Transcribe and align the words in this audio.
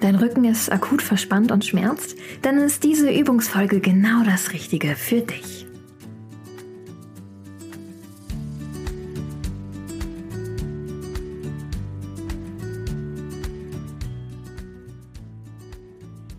Dein 0.00 0.14
Rücken 0.14 0.44
ist 0.46 0.72
akut 0.72 1.02
verspannt 1.02 1.52
und 1.52 1.66
schmerzt? 1.66 2.16
Dann 2.40 2.56
ist 2.56 2.84
diese 2.84 3.12
Übungsfolge 3.12 3.80
genau 3.80 4.24
das 4.24 4.54
Richtige 4.54 4.96
für 4.96 5.20
dich. 5.20 5.66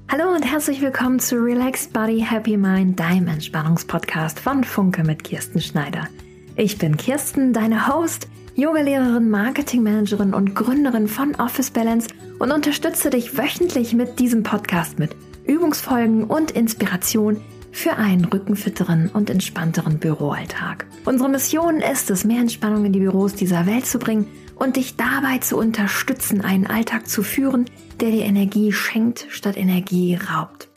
Hallo 0.09 0.33
und 0.35 0.43
herzlich 0.43 0.81
willkommen 0.81 1.19
zu 1.19 1.35
Relaxed 1.35 1.93
Body 1.93 2.25
Happy 2.27 2.57
Mind, 2.57 2.99
deinem 2.99 3.27
Entspannungspodcast 3.27 4.39
von 4.39 4.63
Funke 4.63 5.03
mit 5.03 5.23
Kirsten 5.23 5.61
Schneider. 5.61 6.07
Ich 6.55 6.79
bin 6.79 6.97
Kirsten, 6.97 7.53
deine 7.53 7.87
Host, 7.87 8.27
Yogalehrerin, 8.55 9.29
Marketingmanagerin 9.29 10.33
und 10.33 10.55
Gründerin 10.55 11.07
von 11.07 11.35
Office 11.35 11.69
Balance– 11.69 12.09
und 12.41 12.51
unterstütze 12.51 13.11
dich 13.11 13.37
wöchentlich 13.37 13.93
mit 13.93 14.17
diesem 14.17 14.41
Podcast 14.41 14.97
mit 14.97 15.15
Übungsfolgen 15.45 16.23
und 16.23 16.49
Inspiration 16.49 17.39
für 17.71 17.97
einen 17.97 18.25
rückenfitteren 18.25 19.11
und 19.13 19.29
entspannteren 19.29 19.99
Büroalltag. 19.99 20.87
Unsere 21.05 21.29
Mission 21.29 21.81
ist 21.81 22.09
es, 22.09 22.25
mehr 22.25 22.39
Entspannung 22.39 22.85
in 22.85 22.93
die 22.93 22.99
Büros 22.99 23.35
dieser 23.35 23.67
Welt 23.67 23.85
zu 23.85 23.99
bringen 23.99 24.25
und 24.55 24.75
dich 24.75 24.95
dabei 24.95 25.37
zu 25.37 25.55
unterstützen, 25.55 26.41
einen 26.41 26.65
Alltag 26.65 27.07
zu 27.07 27.21
führen, 27.21 27.65
der 27.99 28.09
dir 28.09 28.25
Energie 28.25 28.71
schenkt 28.71 29.27
statt 29.29 29.55
Energie 29.55 30.15
raubt. 30.15 30.67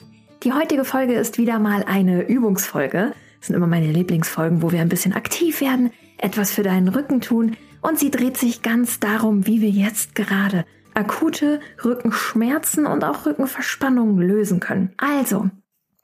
Die 0.43 0.53
heutige 0.53 0.85
Folge 0.85 1.15
ist 1.15 1.39
wieder 1.39 1.59
mal 1.59 1.83
eine 1.85 2.29
Übungsfolge. 2.29 3.15
Das 3.41 3.47
sind 3.47 3.57
immer 3.57 3.67
meine 3.67 3.91
Lieblingsfolgen, 3.91 4.61
wo 4.61 4.71
wir 4.71 4.83
ein 4.83 4.91
bisschen 4.91 5.15
aktiv 5.15 5.63
werden, 5.63 5.93
etwas 6.19 6.51
für 6.51 6.63
deinen 6.63 6.89
Rücken 6.89 7.23
tun 7.23 7.57
und 7.81 7.99
sie 7.99 8.11
dreht 8.11 8.37
sich 8.37 8.61
ganz 8.61 9.01
darum, 9.01 9.47
wie 9.47 9.63
wir 9.63 9.71
jetzt 9.71 10.15
gerade 10.15 10.67
akute 10.95 11.61
Rückenschmerzen 11.85 12.87
und 12.87 13.05
auch 13.05 13.27
Rückenverspannungen 13.27 14.19
lösen 14.19 14.61
können. 14.61 14.93
Also, 14.97 15.51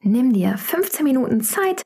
nimm 0.00 0.32
dir 0.32 0.56
15 0.58 1.04
Minuten 1.04 1.40
Zeit, 1.42 1.82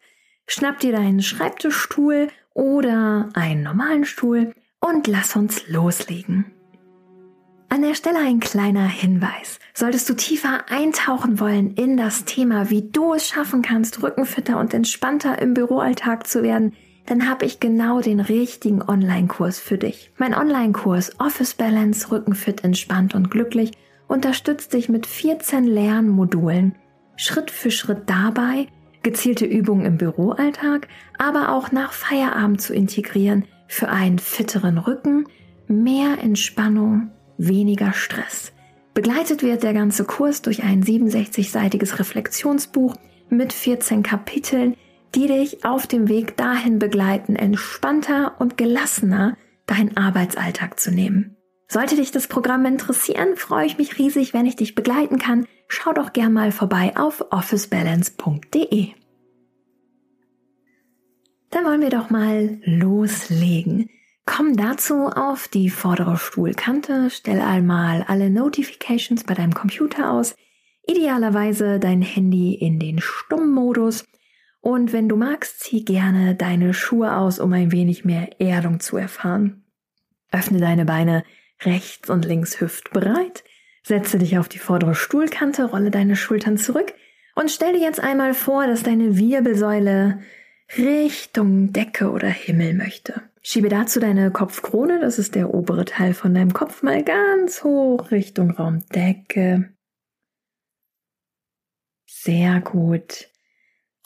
schnapp 0.46 0.80
dir 0.80 0.92
deinen 0.92 1.22
Schreibtischstuhl 1.22 2.28
oder 2.54 3.28
einen 3.34 3.62
normalen 3.62 4.04
Stuhl 4.04 4.54
und 4.80 5.06
lass 5.06 5.36
uns 5.36 5.68
loslegen. 5.68 6.46
An 7.68 7.82
der 7.82 7.94
Stelle 7.94 8.20
ein 8.20 8.38
kleiner 8.38 8.86
Hinweis. 8.86 9.58
Solltest 9.72 10.08
du 10.08 10.14
tiefer 10.14 10.70
eintauchen 10.70 11.40
wollen 11.40 11.74
in 11.74 11.96
das 11.96 12.24
Thema, 12.24 12.70
wie 12.70 12.88
du 12.88 13.14
es 13.14 13.26
schaffen 13.26 13.62
kannst, 13.62 14.00
rückenfitter 14.00 14.60
und 14.60 14.72
entspannter 14.72 15.40
im 15.40 15.54
Büroalltag 15.54 16.26
zu 16.28 16.44
werden, 16.44 16.74
dann 17.06 17.28
habe 17.28 17.44
ich 17.44 17.60
genau 17.60 18.00
den 18.00 18.20
richtigen 18.20 18.82
Online-Kurs 18.82 19.58
für 19.58 19.78
dich. 19.78 20.10
Mein 20.16 20.34
Online-Kurs 20.34 21.20
Office 21.20 21.54
Balance, 21.54 22.10
Rückenfit, 22.10 22.64
entspannt 22.64 23.14
und 23.14 23.30
glücklich 23.30 23.72
unterstützt 24.08 24.72
dich 24.72 24.88
mit 24.88 25.06
14 25.06 25.64
Lernmodulen, 25.64 26.74
Schritt 27.16 27.50
für 27.50 27.70
Schritt 27.70 28.02
dabei, 28.06 28.68
gezielte 29.02 29.44
Übungen 29.44 29.84
im 29.84 29.98
Büroalltag, 29.98 30.88
aber 31.18 31.52
auch 31.52 31.72
nach 31.72 31.92
Feierabend 31.92 32.60
zu 32.60 32.74
integrieren 32.74 33.44
für 33.68 33.88
einen 33.88 34.18
fitteren 34.18 34.78
Rücken, 34.78 35.26
mehr 35.68 36.18
Entspannung, 36.22 37.10
weniger 37.38 37.92
Stress. 37.92 38.52
Begleitet 38.94 39.42
wird 39.42 39.62
der 39.62 39.74
ganze 39.74 40.04
Kurs 40.04 40.42
durch 40.42 40.62
ein 40.62 40.84
67-seitiges 40.84 41.98
Reflexionsbuch 41.98 42.94
mit 43.28 43.52
14 43.52 44.02
Kapiteln, 44.02 44.76
die 45.14 45.26
dich 45.26 45.64
auf 45.64 45.86
dem 45.86 46.08
Weg 46.08 46.36
dahin 46.36 46.78
begleiten, 46.78 47.36
entspannter 47.36 48.34
und 48.38 48.56
gelassener 48.56 49.36
deinen 49.66 49.96
Arbeitsalltag 49.96 50.78
zu 50.80 50.90
nehmen. 50.90 51.36
Sollte 51.68 51.96
dich 51.96 52.10
das 52.10 52.28
Programm 52.28 52.66
interessieren, 52.66 53.36
freue 53.36 53.66
ich 53.66 53.78
mich 53.78 53.98
riesig, 53.98 54.34
wenn 54.34 54.46
ich 54.46 54.56
dich 54.56 54.74
begleiten 54.74 55.18
kann. 55.18 55.46
Schau 55.68 55.92
doch 55.92 56.12
gern 56.12 56.32
mal 56.32 56.52
vorbei 56.52 56.92
auf 56.96 57.24
officebalance.de. 57.30 58.88
Dann 61.50 61.64
wollen 61.64 61.80
wir 61.80 61.90
doch 61.90 62.10
mal 62.10 62.58
loslegen. 62.64 63.88
Komm 64.26 64.56
dazu 64.56 65.06
auf 65.06 65.48
die 65.48 65.70
vordere 65.70 66.16
Stuhlkante, 66.16 67.10
stell 67.10 67.40
einmal 67.40 68.04
alle 68.08 68.30
Notifications 68.30 69.24
bei 69.24 69.34
deinem 69.34 69.54
Computer 69.54 70.12
aus, 70.12 70.34
idealerweise 70.86 71.78
dein 71.78 72.02
Handy 72.02 72.54
in 72.54 72.78
den 72.78 73.00
Stummmodus 73.00 74.04
und 74.64 74.94
wenn 74.94 75.10
du 75.10 75.16
magst, 75.16 75.60
zieh 75.60 75.84
gerne 75.84 76.34
deine 76.34 76.72
Schuhe 76.72 77.14
aus, 77.16 77.38
um 77.38 77.52
ein 77.52 77.70
wenig 77.70 78.06
mehr 78.06 78.40
Erdung 78.40 78.80
zu 78.80 78.96
erfahren. 78.96 79.62
Öffne 80.32 80.58
deine 80.58 80.86
Beine 80.86 81.22
rechts 81.60 82.08
und 82.08 82.24
links 82.24 82.62
hüftbreit, 82.62 83.44
setze 83.82 84.16
dich 84.16 84.38
auf 84.38 84.48
die 84.48 84.58
vordere 84.58 84.94
Stuhlkante, 84.94 85.66
rolle 85.66 85.90
deine 85.90 86.16
Schultern 86.16 86.56
zurück 86.56 86.94
und 87.34 87.50
stell 87.50 87.74
dir 87.74 87.82
jetzt 87.82 88.00
einmal 88.00 88.32
vor, 88.32 88.66
dass 88.66 88.82
deine 88.82 89.18
Wirbelsäule 89.18 90.22
Richtung 90.78 91.74
Decke 91.74 92.10
oder 92.10 92.28
Himmel 92.28 92.72
möchte. 92.72 93.20
Schiebe 93.42 93.68
dazu 93.68 94.00
deine 94.00 94.30
Kopfkrone, 94.30 94.98
das 94.98 95.18
ist 95.18 95.34
der 95.34 95.52
obere 95.52 95.84
Teil 95.84 96.14
von 96.14 96.32
deinem 96.32 96.54
Kopf, 96.54 96.82
mal 96.82 97.04
ganz 97.04 97.64
hoch 97.64 98.10
Richtung 98.10 98.50
Raumdecke. 98.50 99.74
Sehr 102.06 102.62
gut. 102.62 103.28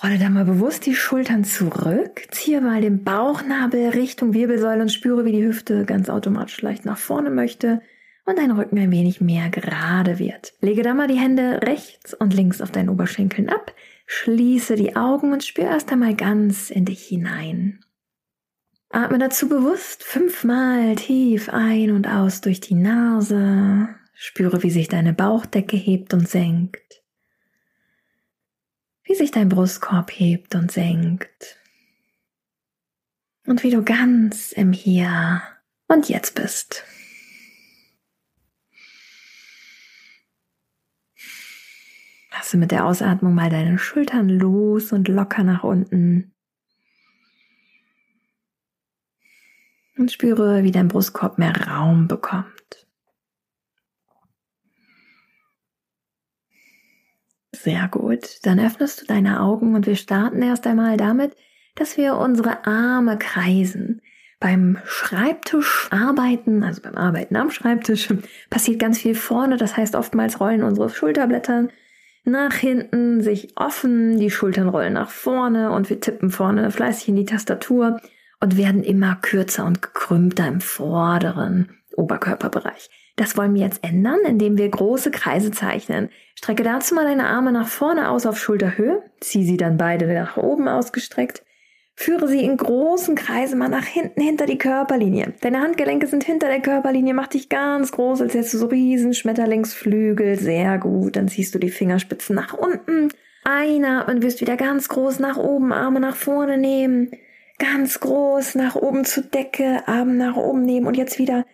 Rolle 0.01 0.19
da 0.19 0.31
mal 0.31 0.45
bewusst 0.45 0.87
die 0.87 0.95
Schultern 0.95 1.43
zurück, 1.43 2.29
ziehe 2.31 2.61
mal 2.61 2.81
den 2.81 3.03
Bauchnabel 3.03 3.89
Richtung 3.89 4.33
Wirbelsäule 4.33 4.83
und 4.83 4.93
spüre, 4.93 5.25
wie 5.25 5.33
die 5.33 5.45
Hüfte 5.45 5.85
ganz 5.87 6.09
automatisch 6.09 6.63
leicht 6.63 6.85
nach 6.85 6.99
vorne 6.99 7.31
möchte 7.31 7.83
und 8.25 8.39
dein 8.39 8.53
Rücken 8.53 8.79
ein 8.79 8.93
wenig 8.93 9.21
mehr 9.21 9.49
gerade 9.51 10.21
wird. 10.21 10.55
Lege 10.61 10.85
da 10.85 10.95
mal 10.95 11.09
die 11.09 11.19
Hände 11.19 11.63
rechts 11.65 12.15
und 12.15 12.33
links 12.33 12.61
auf 12.61 12.71
deinen 12.71 12.91
Oberschenkeln 12.91 13.49
ab, 13.49 13.75
schließe 14.07 14.77
die 14.77 14.95
Augen 14.95 15.33
und 15.33 15.43
spüre 15.43 15.67
erst 15.67 15.91
einmal 15.91 16.15
ganz 16.15 16.71
in 16.71 16.85
dich 16.85 17.03
hinein. 17.03 17.81
Atme 18.91 19.19
dazu 19.19 19.49
bewusst 19.49 20.05
fünfmal 20.05 20.95
tief 20.95 21.49
ein 21.49 21.91
und 21.91 22.07
aus 22.07 22.41
durch 22.41 22.61
die 22.61 22.75
Nase. 22.75 23.89
Spüre, 24.15 24.63
wie 24.63 24.71
sich 24.71 24.87
deine 24.87 25.13
Bauchdecke 25.13 25.77
hebt 25.77 26.15
und 26.15 26.29
senkt 26.29 26.89
wie 29.09 29.15
sich 29.15 29.31
dein 29.31 29.49
Brustkorb 29.49 30.11
hebt 30.11 30.55
und 30.55 30.71
senkt 30.71 31.59
und 33.47 33.63
wie 33.63 33.71
du 33.71 33.83
ganz 33.83 34.53
im 34.53 34.73
Hier 34.73 35.41
und 35.89 36.11
Jetzt 36.11 36.35
bist. 36.35 36.85
Lasse 42.33 42.59
mit 42.59 42.71
der 42.71 42.85
Ausatmung 42.85 43.35
mal 43.35 43.49
deine 43.49 43.79
Schultern 43.79 44.29
los 44.29 44.93
und 44.93 45.09
locker 45.09 45.43
nach 45.43 45.65
unten. 45.65 46.35
Und 49.97 50.13
spüre, 50.13 50.63
wie 50.63 50.71
dein 50.71 50.89
Brustkorb 50.89 51.39
mehr 51.39 51.57
Raum 51.67 52.09
bekommt. 52.09 52.78
Sehr 57.69 57.87
gut. 57.89 58.39
Dann 58.45 58.59
öffnest 58.61 59.03
du 59.03 59.05
deine 59.05 59.43
Augen 59.43 59.75
und 59.75 59.87
wir 59.87 59.97
starten 59.97 60.41
erst 60.41 60.67
einmal 60.67 60.97
damit, 60.97 61.37
dass 61.75 61.99
wir 61.99 62.17
unsere 62.17 62.67
Arme 62.67 63.19
kreisen. 63.19 64.01
Beim 64.41 64.79
Schreibtisch 64.87 65.87
arbeiten, 65.91 66.65
also 66.65 66.81
beim 66.81 66.95
Arbeiten 66.95 67.37
am 67.37 67.51
Schreibtisch, 67.51 68.09
passiert 68.51 68.79
ganz 68.79 69.01
viel 69.01 69.15
vorne. 69.15 69.59
Das 69.59 69.77
heißt, 69.77 69.97
oftmals 69.97 70.41
rollen 70.41 70.63
unsere 70.63 70.89
Schulterblätter 70.89 71.69
nach 72.25 72.55
hinten, 72.55 73.21
sich 73.21 73.53
offen, 73.55 74.19
die 74.19 74.31
Schultern 74.31 74.71
rollen 74.71 74.95
nach 74.95 75.11
vorne 75.11 75.71
und 75.71 75.91
wir 75.91 76.01
tippen 76.01 76.31
vorne 76.31 76.71
fleißig 76.71 77.09
in 77.09 77.17
die 77.17 77.27
Tastatur 77.27 78.01
und 78.41 78.57
werden 78.57 78.83
immer 78.83 79.17
kürzer 79.21 79.67
und 79.67 79.83
gekrümmter 79.83 80.49
im 80.49 80.63
vorderen 80.63 81.69
Oberkörperbereich. 81.97 82.89
Das 83.19 83.37
wollen 83.37 83.53
wir 83.55 83.63
jetzt 83.63 83.83
ändern, 83.83 84.21
indem 84.25 84.57
wir 84.59 84.69
große 84.69 85.11
Kreise 85.11 85.51
zeichnen. 85.51 86.09
Strecke 86.37 86.63
dazu 86.63 86.95
mal 86.95 87.05
deine 87.05 87.27
Arme 87.27 87.51
nach 87.51 87.67
vorne 87.67 88.11
aus 88.11 88.27
auf 88.27 88.39
Schulterhöhe, 88.39 89.03
zieh 89.19 89.45
sie 89.45 89.57
dann 89.57 89.77
beide 89.77 90.07
nach 90.07 90.37
oben 90.37 90.69
ausgestreckt, 90.69 91.43
führe 91.97 92.29
sie 92.29 92.45
in 92.45 92.57
großen 92.57 93.17
Kreisen 93.17 93.59
mal 93.59 93.69
nach 93.69 93.87
hinten 93.87 94.21
hinter 94.21 94.47
die 94.47 94.57
Körperlinie. 94.57 95.33
Deine 95.41 95.59
Handgelenke 95.59 96.07
sind 96.07 96.23
hinter 96.23 96.47
der 96.47 96.61
Körperlinie, 96.61 97.13
mach 97.13 97.27
dich 97.27 97.49
ganz 97.49 97.91
groß, 97.91 98.23
als 98.23 98.35
hättest 98.35 98.55
du 98.55 98.59
so 98.59 98.67
riesen 98.67 99.15
Schmetterlingsflügel, 99.15 100.39
sehr 100.39 100.79
gut. 100.79 101.17
Dann 101.17 101.27
ziehst 101.27 101.57
du 101.57 101.59
die 101.59 101.71
Fingerspitzen 101.71 102.37
nach 102.37 102.55
unten, 102.55 103.09
einatmen, 103.43 104.23
wirst 104.23 104.41
wieder 104.41 104.57
ganz 104.57 104.89
groß 104.89 105.19
nach 105.19 105.39
oben, 105.39 105.73
Arme 105.73 105.99
nach 105.99 106.15
vorne 106.15 106.57
nehmen, 106.57 107.11
ganz 107.59 107.99
groß 107.99 108.55
nach 108.55 108.77
oben 108.77 109.05
zur 109.05 109.25
Decke, 109.25 109.83
Arme 109.87 110.15
nach 110.15 110.37
oben 110.37 110.63
nehmen 110.63 110.87
und 110.87 110.97
jetzt 110.97 111.19
wieder 111.19 111.45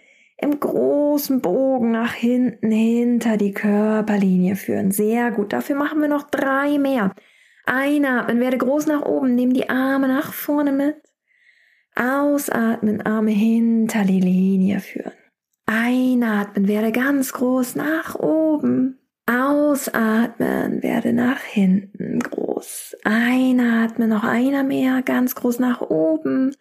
im 0.45 0.61
großen 0.61 1.41
Bogen 1.41 1.91
nach 1.91 2.13
hinten 2.13 2.71
hinter 2.71 3.37
die 3.37 3.53
Körperlinie 3.53 4.57
führen. 4.57 4.91
Sehr 4.91 5.31
gut. 5.31 5.53
Dafür 5.53 5.75
machen 5.75 6.01
wir 6.01 6.09
noch 6.09 6.31
drei 6.31 6.79
mehr. 6.79 7.15
Einatmen, 7.65 8.41
werde 8.41 8.59
groß 8.59 8.87
nach 8.87 9.03
oben, 9.03 9.35
nimm 9.35 9.55
die 9.55 9.71
Arme 9.71 10.07
nach 10.07 10.33
vorne 10.33 10.73
mit. 10.73 10.97
Ausatmen, 11.97 13.01
Arme 13.01 13.31
hinter 13.31 14.05
die 14.05 14.21
Linie 14.21 14.81
führen. 14.81 15.13
Einatmen, 15.65 16.69
werde 16.69 16.93
ganz 16.93 17.33
groß 17.33 17.77
nach 17.77 18.15
oben. 18.17 18.99
Ausatmen, 19.27 20.83
werde 20.83 21.15
nach 21.15 21.41
hinten 21.41 22.19
groß. 22.19 22.97
Einatmen, 23.05 24.11
noch 24.11 24.25
einer 24.25 24.63
mehr, 24.63 25.01
ganz 25.03 25.35
groß 25.35 25.59
nach 25.61 25.81
oben. 25.81 26.55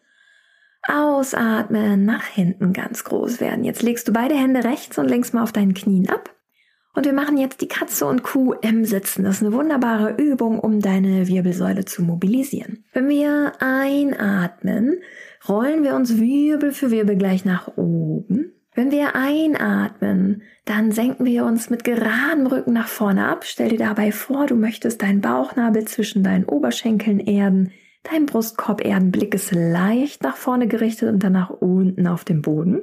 Ausatmen, 0.88 2.06
nach 2.06 2.26
hinten 2.26 2.74
ganz 2.74 3.04
groß 3.04 3.40
werden. 3.40 3.64
Jetzt 3.64 3.84
legst 3.84 4.08
du 4.08 4.14
beide 4.14 4.36
Hände 4.36 4.64
rechts 4.64 4.98
und 4.98 5.08
links 5.08 5.34
mal 5.34 5.44
auf 5.44 5.52
deinen 5.52 5.74
Knien 5.74 6.10
ab. 6.10 6.34
Und 6.96 7.06
wir 7.06 7.14
machen 7.14 7.38
jetzt 7.38 7.62
die 7.62 7.68
Katze 7.68 8.06
und 8.06 8.22
Kuh 8.22 8.54
im 8.54 8.86
Sitzen. 8.86 9.24
Das 9.24 9.38
ist 9.38 9.42
eine 9.42 9.54
wunderbare 9.54 10.16
Übung, 10.18 10.60
um 10.60 10.80
deine 10.80 11.28
Wirbelsäule 11.28 11.86
zu 11.86 12.04
mobilisieren. 12.04 12.86
Wenn 12.94 13.10
wir 13.10 13.54
einatmen, 13.60 15.02
rollen 15.48 15.84
wir 15.84 15.96
uns 15.96 16.20
Wirbel 16.20 16.72
für 16.72 16.92
Wirbel 16.92 17.16
gleich 17.16 17.46
nach 17.46 17.78
oben. 17.78 18.54
Wenn 18.76 18.92
wir 18.92 19.16
einatmen, 19.16 20.44
dann 20.66 20.92
senken 20.92 21.26
wir 21.26 21.46
uns 21.46 21.70
mit 21.70 21.84
geradem 21.84 22.48
Rücken 22.48 22.74
nach 22.74 22.88
vorne 22.88 23.28
ab. 23.28 23.44
Stell 23.46 23.70
dir 23.70 23.80
dabei 23.80 24.12
vor, 24.12 24.46
du 24.46 24.56
möchtest 24.56 25.02
deinen 25.02 25.22
Bauchnabel 25.22 25.86
zwischen 25.86 26.24
deinen 26.24 26.46
Oberschenkeln 26.46 27.20
erden, 27.20 27.72
dein 28.04 28.26
Brustkorb 28.26 28.84
erden, 28.86 29.12
Blick 29.12 29.34
ist 29.34 29.52
leicht 29.54 30.24
nach 30.24 30.36
vorne 30.36 30.68
gerichtet 30.68 31.10
und 31.10 31.24
dann 31.24 31.34
nach 31.34 31.50
unten 31.50 32.08
auf 32.08 32.24
dem 32.24 32.42
Boden. 32.42 32.82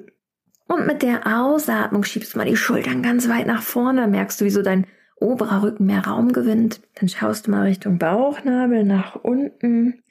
Und 0.66 0.86
mit 0.86 1.02
der 1.02 1.26
Ausatmung 1.26 2.04
schiebst 2.04 2.34
du 2.34 2.38
mal 2.38 2.46
die 2.46 2.56
Schultern 2.56 3.02
ganz 3.02 3.28
weit 3.28 3.46
nach 3.46 3.62
vorne, 3.62 4.06
merkst 4.06 4.40
du, 4.40 4.44
wie 4.44 4.50
so 4.50 4.62
dein 4.62 4.86
oberer 5.16 5.62
Rücken 5.62 5.86
mehr 5.86 6.06
Raum 6.06 6.32
gewinnt. 6.32 6.80
Dann 6.94 7.08
schaust 7.08 7.46
du 7.46 7.50
mal 7.50 7.62
Richtung 7.66 7.98
Bauchnabel 7.98 8.84
nach 8.84 9.16
unten. 9.16 10.02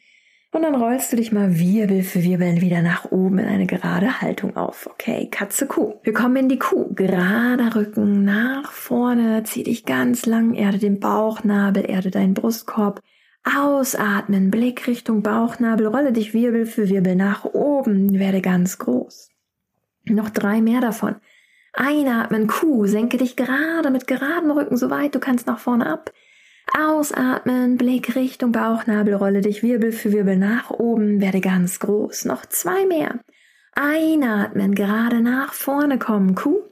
Und 0.51 0.63
dann 0.63 0.73
rollst 0.73 1.11
du 1.11 1.15
dich 1.15 1.31
mal 1.31 1.59
Wirbel 1.59 2.01
für 2.01 2.23
Wirbel 2.23 2.61
wieder 2.61 2.81
nach 2.81 3.11
oben 3.11 3.37
in 3.37 3.45
eine 3.45 3.67
gerade 3.67 4.19
Haltung 4.19 4.57
auf. 4.57 4.89
Okay, 4.91 5.27
Katze, 5.29 5.67
Kuh. 5.67 5.99
Wir 6.03 6.13
kommen 6.13 6.35
in 6.37 6.49
die 6.49 6.57
Kuh. 6.57 6.91
Gerader 6.93 7.75
Rücken 7.75 8.23
nach 8.23 8.71
vorne. 8.71 9.43
Zieh 9.43 9.63
dich 9.63 9.85
ganz 9.85 10.25
lang. 10.25 10.55
Erde 10.55 10.79
den 10.79 10.99
Bauchnabel, 10.99 11.87
erde 11.87 12.09
deinen 12.09 12.33
Brustkorb. 12.33 13.01
Ausatmen, 13.43 14.51
Blick 14.51 14.87
Richtung 14.87 15.23
Bauchnabel. 15.23 15.87
Rolle 15.87 16.11
dich 16.11 16.33
Wirbel 16.33 16.65
für 16.65 16.89
Wirbel 16.89 17.15
nach 17.15 17.45
oben. 17.45 18.19
Werde 18.19 18.41
ganz 18.41 18.77
groß. 18.77 19.29
Noch 20.05 20.29
drei 20.29 20.61
mehr 20.61 20.81
davon. 20.81 21.15
Einatmen, 21.73 22.47
Kuh. 22.47 22.85
Senke 22.85 23.17
dich 23.17 23.35
gerade 23.35 23.91
mit 23.91 24.07
geradem 24.07 24.51
Rücken 24.51 24.77
so 24.77 24.89
weit 24.89 25.15
du 25.15 25.19
kannst 25.19 25.47
nach 25.47 25.59
vorne 25.59 25.87
ab. 25.87 26.11
Ausatmen, 26.77 27.77
Blick 27.77 28.15
Richtung 28.15 28.51
Bauchnabel, 28.51 29.15
rolle 29.15 29.41
dich 29.41 29.63
Wirbel 29.63 29.91
für 29.91 30.11
Wirbel 30.11 30.37
nach 30.37 30.69
oben, 30.69 31.19
werde 31.19 31.41
ganz 31.41 31.79
groß. 31.79 32.25
Noch 32.25 32.45
zwei 32.45 32.85
mehr. 32.85 33.19
Einatmen, 33.73 34.75
gerade 34.75 35.21
nach 35.21 35.53
vorne 35.53 35.97
kommen, 35.97 36.35
Kuh. 36.35 36.68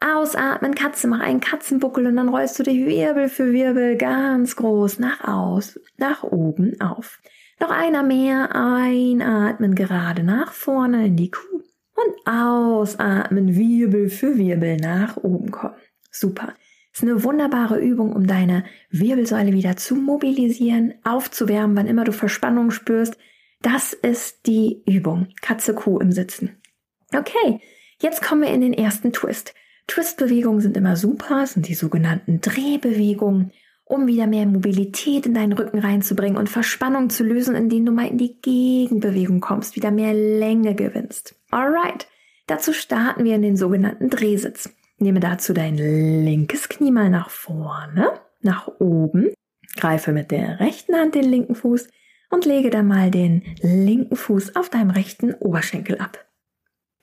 Ausatmen, 0.00 0.74
Katze, 0.74 1.08
mach 1.08 1.20
einen 1.20 1.40
Katzenbuckel 1.40 2.06
und 2.06 2.16
dann 2.16 2.28
rollst 2.28 2.58
du 2.58 2.62
dich 2.62 2.86
Wirbel 2.86 3.28
für 3.28 3.52
Wirbel 3.52 3.96
ganz 3.96 4.56
groß 4.56 4.98
nach 4.98 5.26
aus, 5.26 5.80
nach 5.96 6.22
oben 6.22 6.80
auf. 6.80 7.20
Noch 7.60 7.70
einer 7.70 8.02
mehr, 8.04 8.54
einatmen, 8.54 9.74
gerade 9.74 10.22
nach 10.22 10.52
vorne 10.52 11.06
in 11.06 11.16
die 11.16 11.30
Kuh 11.30 11.62
und 11.94 12.32
ausatmen, 12.32 13.56
Wirbel 13.56 14.08
für 14.08 14.38
Wirbel 14.38 14.76
nach 14.76 15.16
oben 15.16 15.50
kommen. 15.50 15.74
Super 16.10 16.54
ist 16.98 17.08
eine 17.08 17.22
wunderbare 17.22 17.78
Übung, 17.78 18.12
um 18.12 18.26
deine 18.26 18.64
Wirbelsäule 18.90 19.52
wieder 19.52 19.76
zu 19.76 19.94
mobilisieren, 19.94 20.94
aufzuwärmen, 21.04 21.76
wann 21.76 21.86
immer 21.86 22.02
du 22.02 22.12
Verspannung 22.12 22.72
spürst. 22.72 23.16
Das 23.62 23.92
ist 23.92 24.46
die 24.46 24.82
Übung. 24.84 25.28
Katze 25.40 25.74
Kuh 25.74 25.98
im 25.98 26.10
Sitzen. 26.10 26.60
Okay, 27.14 27.60
jetzt 28.02 28.22
kommen 28.22 28.42
wir 28.42 28.50
in 28.50 28.60
den 28.60 28.72
ersten 28.72 29.12
Twist. 29.12 29.54
Twistbewegungen 29.88 30.60
sind 30.60 30.76
immer 30.76 30.96
super, 30.96 31.46
sind 31.46 31.66
die 31.66 31.74
sogenannten 31.74 32.40
Drehbewegungen, 32.40 33.50
um 33.84 34.06
wieder 34.06 34.26
mehr 34.26 34.46
Mobilität 34.46 35.26
in 35.26 35.34
deinen 35.34 35.54
Rücken 35.54 35.78
reinzubringen 35.78 36.36
und 36.36 36.48
Verspannung 36.48 37.08
zu 37.10 37.24
lösen, 37.24 37.56
indem 37.56 37.86
du 37.86 37.92
mal 37.92 38.06
in 38.06 38.18
die 38.18 38.40
Gegenbewegung 38.40 39.40
kommst, 39.40 39.76
wieder 39.76 39.90
mehr 39.90 40.12
Länge 40.12 40.74
gewinnst. 40.74 41.34
Alright, 41.50 42.06
dazu 42.46 42.74
starten 42.74 43.24
wir 43.24 43.34
in 43.34 43.42
den 43.42 43.56
sogenannten 43.56 44.10
Drehsitz. 44.10 44.70
Nehme 44.98 45.20
dazu 45.20 45.54
dein 45.54 45.78
linkes 45.78 46.68
Knie 46.68 46.90
mal 46.90 47.08
nach 47.08 47.30
vorne, 47.30 48.12
nach 48.42 48.68
oben. 48.78 49.32
Greife 49.76 50.12
mit 50.12 50.30
der 50.30 50.60
rechten 50.60 50.94
Hand 50.94 51.14
den 51.14 51.24
linken 51.24 51.54
Fuß 51.54 51.88
und 52.30 52.44
lege 52.44 52.68
dann 52.68 52.86
mal 52.86 53.10
den 53.10 53.42
linken 53.62 54.16
Fuß 54.16 54.54
auf 54.54 54.68
deinem 54.68 54.90
rechten 54.90 55.32
Oberschenkel 55.34 55.98
ab. 55.98 56.26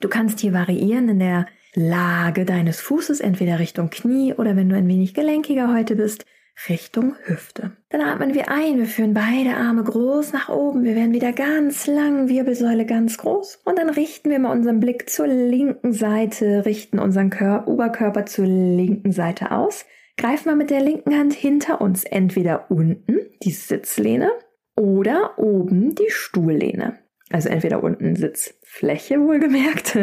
Du 0.00 0.08
kannst 0.08 0.40
hier 0.40 0.52
variieren 0.52 1.08
in 1.08 1.18
der 1.18 1.46
Lage 1.78 2.46
deines 2.46 2.80
Fußes, 2.80 3.20
entweder 3.20 3.58
Richtung 3.58 3.90
Knie 3.90 4.32
oder 4.32 4.56
wenn 4.56 4.70
du 4.70 4.76
ein 4.76 4.88
wenig 4.88 5.12
gelenkiger 5.12 5.72
heute 5.74 5.94
bist, 5.94 6.24
Richtung 6.70 7.14
Hüfte. 7.24 7.72
Dann 7.90 8.00
atmen 8.00 8.32
wir 8.32 8.50
ein, 8.50 8.78
wir 8.78 8.86
führen 8.86 9.12
beide 9.12 9.56
Arme 9.56 9.84
groß 9.84 10.32
nach 10.32 10.48
oben, 10.48 10.84
wir 10.84 10.96
werden 10.96 11.12
wieder 11.12 11.32
ganz 11.32 11.86
lang, 11.86 12.28
Wirbelsäule 12.28 12.86
ganz 12.86 13.18
groß 13.18 13.60
und 13.66 13.78
dann 13.78 13.90
richten 13.90 14.30
wir 14.30 14.38
mal 14.38 14.52
unseren 14.52 14.80
Blick 14.80 15.10
zur 15.10 15.26
linken 15.26 15.92
Seite, 15.92 16.64
richten 16.64 16.98
unseren 16.98 17.28
Kör 17.28 17.68
Oberkörper 17.68 18.24
zur 18.24 18.46
linken 18.46 19.12
Seite 19.12 19.50
aus, 19.50 19.84
greifen 20.16 20.46
wir 20.46 20.56
mit 20.56 20.70
der 20.70 20.80
linken 20.80 21.16
Hand 21.16 21.34
hinter 21.34 21.82
uns 21.82 22.04
entweder 22.04 22.70
unten 22.70 23.18
die 23.42 23.52
Sitzlehne 23.52 24.30
oder 24.76 25.38
oben 25.38 25.94
die 25.94 26.10
Stuhllehne. 26.10 26.98
Also 27.30 27.50
entweder 27.50 27.82
unten 27.82 28.16
Sitzfläche 28.16 29.20
wohlgemerkt 29.20 29.98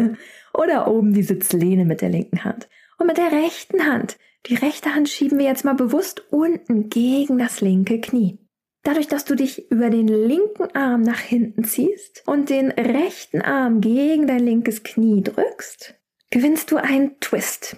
oder 0.54 0.88
oben 0.88 1.14
die 1.14 1.24
Sitzlehne 1.24 1.86
mit 1.86 2.02
der 2.02 2.10
linken 2.10 2.44
Hand. 2.44 2.70
Und 2.98 3.08
mit 3.08 3.18
der 3.18 3.32
rechten 3.32 3.86
Hand 3.86 4.18
die 4.48 4.56
rechte 4.56 4.94
Hand 4.94 5.08
schieben 5.08 5.40
wir 5.40 5.46
jetzt 5.46 5.64
mal 5.64 5.76
bewusst 5.76 6.26
unten 6.30 6.90
gegen 6.90 7.38
das 7.38 7.62
linke 7.62 8.02
Knie. 8.02 8.40
Dadurch, 8.84 9.08
dass 9.08 9.24
du 9.24 9.36
dich 9.36 9.72
über 9.72 9.90
den 9.90 10.10
linken 10.10 10.76
Arm 10.76 11.02
nach 11.02 11.22
hinten 11.22 11.64
ziehst 11.64 12.24
und 12.26 12.50
den 12.50 12.72
rechten 12.72 13.42
Arm 13.42 13.80
gegen 13.80 14.28
dein 14.28 14.42
linkes 14.42 14.84
Knie 14.84 15.24
drückst, 15.24 15.96
gewinnst 16.30 16.72
du 16.72 16.76
einen 16.78 17.18
Twist. 17.22 17.78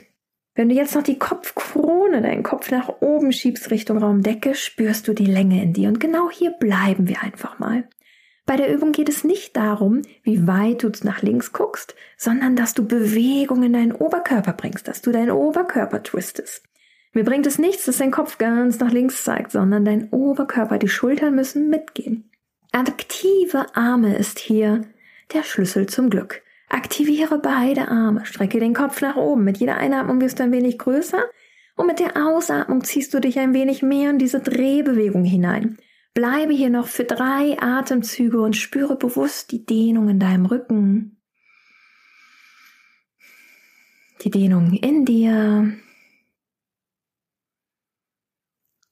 Wenn 0.56 0.70
du 0.70 0.76
jetzt 0.76 0.96
noch 0.96 1.04
die 1.04 1.20
Kopfkrone, 1.20 2.24
deinen 2.24 2.42
Kopf 2.42 2.72
nach 2.72 3.02
oben 3.02 3.32
schiebst 3.32 3.70
Richtung 3.70 4.00
Raumdecke, 4.00 4.56
spürst 4.56 5.08
du 5.08 5.14
die 5.14 5.26
Länge 5.26 5.62
in 5.62 5.74
dir. 5.74 5.90
Und 5.90 6.00
genau 6.00 6.32
hier 6.32 6.52
bleiben 6.52 7.08
wir 7.08 7.22
einfach 7.22 7.60
mal. 7.60 7.88
Bei 8.46 8.58
der 8.58 8.72
Übung 8.72 8.92
geht 8.92 9.10
es 9.10 9.24
nicht 9.24 9.58
darum, 9.58 10.04
wie 10.22 10.46
weit 10.46 10.84
du 10.84 10.92
nach 11.04 11.24
links 11.24 11.52
guckst, 11.52 11.96
sondern 12.16 12.56
dass 12.56 12.76
du 12.76 12.88
Bewegung 12.88 13.64
in 13.64 13.74
deinen 13.74 13.92
Oberkörper 13.92 14.54
bringst, 14.54 14.88
dass 14.88 15.02
du 15.02 15.12
deinen 15.12 15.32
Oberkörper 15.32 16.04
twistest. 16.04 16.64
Mir 17.14 17.24
bringt 17.24 17.48
es 17.48 17.58
nichts, 17.58 17.86
dass 17.86 17.98
dein 17.98 18.12
Kopf 18.12 18.38
ganz 18.38 18.80
nach 18.80 18.92
links 18.92 19.24
zeigt, 19.24 19.52
sondern 19.52 19.86
dein 19.86 20.10
Oberkörper, 20.10 20.78
die 20.78 20.90
Schultern 20.90 21.34
müssen 21.34 21.70
mitgehen. 21.70 22.30
Aktive 22.72 23.66
Arme 23.74 24.16
ist 24.18 24.38
hier 24.38 24.82
der 25.34 25.44
Schlüssel 25.44 25.88
zum 25.88 26.10
Glück. 26.10 26.44
Aktiviere 26.70 27.40
beide 27.40 27.88
Arme, 27.88 28.26
strecke 28.26 28.60
den 28.60 28.74
Kopf 28.74 29.02
nach 29.02 29.16
oben. 29.16 29.44
Mit 29.44 29.58
jeder 29.58 29.78
Einatmung 29.78 30.20
wirst 30.20 30.40
du 30.40 30.44
ein 30.44 30.52
wenig 30.52 30.78
größer 30.78 31.24
und 31.78 31.88
mit 31.88 32.00
der 32.00 32.18
Ausatmung 32.18 32.84
ziehst 32.84 33.14
du 33.14 33.22
dich 33.22 33.40
ein 33.40 33.54
wenig 33.54 33.82
mehr 33.82 34.10
in 34.10 34.20
diese 34.20 34.40
Drehbewegung 34.40 35.24
hinein. 35.24 35.78
Bleibe 36.16 36.54
hier 36.54 36.70
noch 36.70 36.88
für 36.88 37.04
drei 37.04 37.58
Atemzüge 37.60 38.40
und 38.40 38.56
spüre 38.56 38.96
bewusst 38.96 39.52
die 39.52 39.66
Dehnung 39.66 40.08
in 40.08 40.18
deinem 40.18 40.46
Rücken. 40.46 41.22
Die 44.22 44.32
Dehnung 44.32 44.72
in 44.72 45.04
dir. 45.04 45.78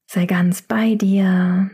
Sei 0.06 0.26
ganz 0.26 0.64
bei 0.64 0.96
dir. 0.96 1.72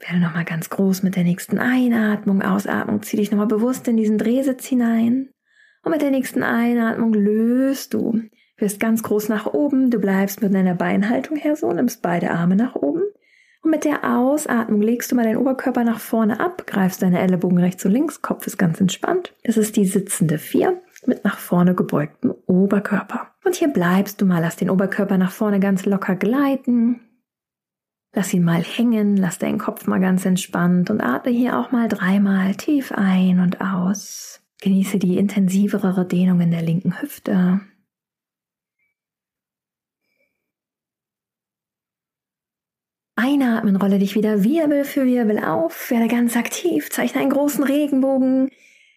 Werde 0.00 0.20
nochmal 0.20 0.44
ganz 0.44 0.68
groß 0.68 1.02
mit 1.02 1.16
der 1.16 1.24
nächsten 1.24 1.58
Einatmung, 1.58 2.42
Ausatmung. 2.42 3.02
Zieh 3.02 3.16
dich 3.16 3.30
nochmal 3.30 3.46
bewusst 3.46 3.88
in 3.88 3.96
diesen 3.96 4.18
Drehsitz 4.18 4.66
hinein. 4.66 5.32
Und 5.82 5.92
mit 5.92 6.02
der 6.02 6.10
nächsten 6.10 6.42
Einatmung 6.42 7.14
löst 7.14 7.94
du 7.94 8.20
wirst 8.62 8.80
ganz 8.80 9.02
groß 9.02 9.28
nach 9.28 9.44
oben, 9.44 9.90
du 9.90 9.98
bleibst 9.98 10.40
mit 10.40 10.54
deiner 10.54 10.74
Beinhaltung 10.74 11.36
her 11.36 11.56
so, 11.56 11.70
nimmst 11.70 12.00
beide 12.00 12.30
Arme 12.30 12.56
nach 12.56 12.74
oben 12.74 13.02
und 13.62 13.70
mit 13.70 13.84
der 13.84 14.02
Ausatmung 14.04 14.82
legst 14.82 15.12
du 15.12 15.16
mal 15.16 15.24
deinen 15.24 15.36
Oberkörper 15.36 15.84
nach 15.84 16.00
vorne 16.00 16.40
ab, 16.40 16.66
greifst 16.66 17.00
deine 17.00 17.20
Ellenbogen 17.20 17.58
rechts 17.58 17.84
und 17.84 17.92
links, 17.92 18.20
Kopf 18.20 18.46
ist 18.46 18.58
ganz 18.58 18.80
entspannt. 18.80 19.34
Das 19.44 19.56
ist 19.56 19.76
die 19.76 19.86
sitzende 19.86 20.38
Vier 20.38 20.82
mit 21.06 21.24
nach 21.24 21.38
vorne 21.38 21.74
gebeugtem 21.74 22.34
Oberkörper. 22.46 23.28
Und 23.44 23.54
hier 23.54 23.68
bleibst 23.68 24.20
du 24.20 24.26
mal, 24.26 24.40
lass 24.40 24.56
den 24.56 24.70
Oberkörper 24.70 25.16
nach 25.16 25.30
vorne 25.30 25.60
ganz 25.60 25.84
locker 25.84 26.16
gleiten. 26.16 27.00
Lass 28.14 28.34
ihn 28.34 28.44
mal 28.44 28.62
hängen, 28.62 29.16
lass 29.16 29.38
deinen 29.38 29.58
Kopf 29.58 29.86
mal 29.86 30.00
ganz 30.00 30.26
entspannt 30.26 30.90
und 30.90 31.00
atme 31.00 31.32
hier 31.32 31.58
auch 31.58 31.70
mal 31.70 31.88
dreimal 31.88 32.54
tief 32.56 32.92
ein 32.92 33.40
und 33.40 33.60
aus. 33.60 34.40
Genieße 34.60 34.98
die 34.98 35.18
intensivere 35.18 36.04
Dehnung 36.04 36.40
in 36.40 36.50
der 36.50 36.62
linken 36.62 37.00
Hüfte. 37.00 37.60
Einatmen, 43.22 43.76
rolle 43.76 43.98
dich 44.00 44.16
wieder 44.16 44.42
Wirbel 44.42 44.84
für 44.84 45.06
Wirbel 45.06 45.38
auf, 45.38 45.90
werde 45.90 46.08
ganz 46.08 46.36
aktiv, 46.36 46.90
zeichne 46.90 47.20
einen 47.20 47.30
großen 47.30 47.62
Regenbogen, 47.62 48.50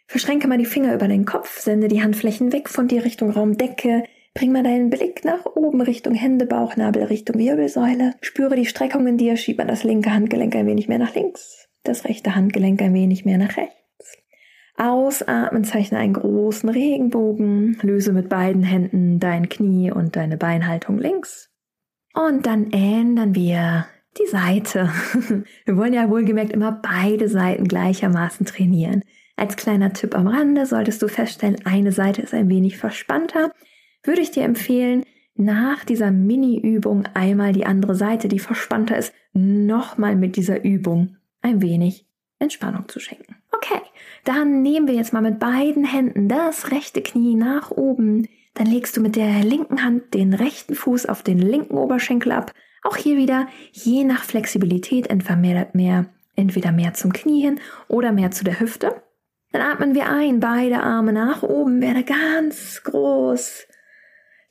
Verschränke 0.07 0.47
mal 0.47 0.57
die 0.57 0.65
Finger 0.65 0.93
über 0.95 1.07
den 1.07 1.25
Kopf, 1.25 1.59
sende 1.59 1.87
die 1.87 2.01
Handflächen 2.01 2.51
weg 2.51 2.69
von 2.69 2.87
dir 2.87 3.05
Richtung 3.05 3.29
Raumdecke, 3.29 4.03
Bring 4.35 4.51
mal 4.51 4.63
deinen 4.63 4.89
Blick 4.89 5.23
nach 5.23 5.45
oben 5.45 5.79
Richtung 5.79 6.13
Hände, 6.13 6.45
Bauchnabel, 6.45 7.03
Richtung 7.03 7.37
Wirbelsäule. 7.37 8.15
Spüre 8.19 8.57
die 8.57 8.65
Streckung 8.65 9.07
in 9.07 9.17
dir, 9.17 9.37
schieb 9.37 9.59
mal 9.59 9.65
das 9.65 9.85
linke 9.85 10.13
Handgelenk 10.13 10.53
ein 10.57 10.67
wenig 10.67 10.89
mehr 10.89 10.99
nach 10.99 11.15
links, 11.15 11.69
das 11.85 12.03
rechte 12.03 12.35
Handgelenk 12.35 12.81
ein 12.81 12.93
wenig 12.93 13.23
mehr 13.23 13.37
nach 13.37 13.55
rechts. 13.55 14.17
Ausatmen, 14.75 15.63
zeichne 15.63 15.99
einen 15.99 16.15
großen 16.15 16.67
Regenbogen, 16.67 17.77
löse 17.81 18.11
mit 18.11 18.27
beiden 18.27 18.63
Händen 18.63 19.21
dein 19.21 19.47
Knie 19.47 19.91
und 19.91 20.17
deine 20.17 20.35
Beinhaltung 20.35 20.97
links. 20.97 21.49
Und 22.13 22.45
dann 22.45 22.73
ändern 22.73 23.35
wir 23.35 23.85
die 24.19 24.27
Seite. 24.27 24.89
Wir 25.65 25.77
wollen 25.77 25.93
ja 25.93 26.09
wohlgemerkt 26.09 26.53
immer 26.53 26.71
beide 26.71 27.29
Seiten 27.29 27.67
gleichermaßen 27.67 28.45
trainieren. 28.45 29.03
Als 29.35 29.57
kleiner 29.57 29.93
Tipp 29.93 30.15
am 30.15 30.27
Rande 30.27 30.65
solltest 30.65 31.01
du 31.01 31.07
feststellen, 31.07 31.57
eine 31.65 31.91
Seite 31.91 32.21
ist 32.21 32.33
ein 32.33 32.49
wenig 32.49 32.77
verspannter, 32.77 33.51
würde 34.03 34.21
ich 34.21 34.31
dir 34.31 34.43
empfehlen, 34.43 35.03
nach 35.35 35.83
dieser 35.83 36.11
Mini-Übung 36.11 37.05
einmal 37.13 37.51
die 37.51 37.65
andere 37.65 37.95
Seite, 37.95 38.29
die 38.29 38.39
verspannter 38.39 38.97
ist, 38.97 39.13
nochmal 39.33 40.15
mit 40.15 40.37
dieser 40.37 40.63
Übung 40.63 41.17
ein 41.41 41.61
wenig 41.61 42.05
Entspannung 42.39 42.87
zu 42.87 42.99
schenken. 42.99 43.35
Okay, 43.51 43.81
dann 44.23 44.61
nehmen 44.61 44.87
wir 44.87 44.95
jetzt 44.95 45.13
mal 45.13 45.21
mit 45.21 45.39
beiden 45.39 45.83
Händen 45.83 46.29
das 46.29 46.71
rechte 46.71 47.01
Knie 47.01 47.35
nach 47.35 47.71
oben. 47.71 48.27
Dann 48.53 48.67
legst 48.67 48.95
du 48.95 49.01
mit 49.01 49.17
der 49.17 49.43
linken 49.43 49.83
Hand 49.83 50.13
den 50.13 50.33
rechten 50.33 50.75
Fuß 50.75 51.05
auf 51.07 51.23
den 51.23 51.39
linken 51.39 51.75
Oberschenkel 51.75 52.31
ab. 52.31 52.53
Auch 52.85 52.97
hier 52.97 53.17
wieder, 53.17 53.47
je 53.71 54.03
nach 54.03 54.23
Flexibilität, 54.23 55.07
entweder 55.07 55.35
mehr, 55.35 55.67
mehr, 55.73 56.05
entweder 56.35 56.71
mehr 56.71 56.93
zum 56.93 57.13
Knie 57.13 57.41
hin 57.41 57.59
oder 57.87 58.11
mehr 58.11 58.29
zu 58.29 58.43
der 58.43 58.59
Hüfte. 58.59 59.01
Dann 59.51 59.63
atmen 59.63 59.95
wir 59.95 60.07
ein, 60.07 60.39
beide 60.39 60.81
Arme 60.81 61.11
nach 61.11 61.41
oben, 61.41 61.81
werde 61.81 62.03
ganz 62.03 62.83
groß. 62.83 63.65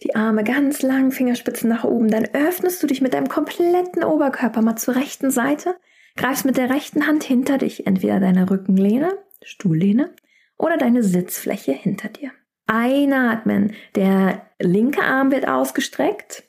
Die 0.02 0.16
Arme 0.16 0.42
ganz 0.42 0.82
lang, 0.82 1.12
Fingerspitzen 1.12 1.68
nach 1.68 1.84
oben. 1.84 2.08
Dann 2.08 2.24
öffnest 2.32 2.82
du 2.82 2.88
dich 2.88 3.00
mit 3.00 3.14
deinem 3.14 3.28
kompletten 3.28 4.02
Oberkörper 4.02 4.62
mal 4.62 4.74
zur 4.74 4.96
rechten 4.96 5.30
Seite, 5.30 5.76
greifst 6.16 6.44
mit 6.44 6.56
der 6.56 6.70
rechten 6.70 7.06
Hand 7.06 7.22
hinter 7.22 7.58
dich, 7.58 7.86
entweder 7.86 8.18
deine 8.18 8.50
Rückenlehne, 8.50 9.16
Stuhllehne 9.44 10.12
oder 10.58 10.76
deine 10.76 11.04
Sitzfläche 11.04 11.72
hinter 11.72 12.08
dir. 12.08 12.32
Einatmen, 12.66 13.74
der 13.94 14.50
linke 14.58 15.02
Arm 15.02 15.30
wird 15.30 15.46
ausgestreckt 15.46 16.42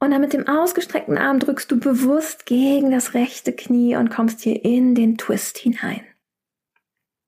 und 0.00 0.10
dann 0.10 0.20
mit 0.20 0.32
dem 0.32 0.48
ausgestreckten 0.48 1.18
Arm 1.18 1.38
drückst 1.38 1.70
du 1.70 1.78
bewusst 1.78 2.46
gegen 2.46 2.90
das 2.90 3.14
rechte 3.14 3.52
Knie 3.52 3.96
und 3.96 4.10
kommst 4.10 4.40
hier 4.40 4.64
in 4.64 4.94
den 4.94 5.18
Twist 5.18 5.58
hinein. 5.58 6.00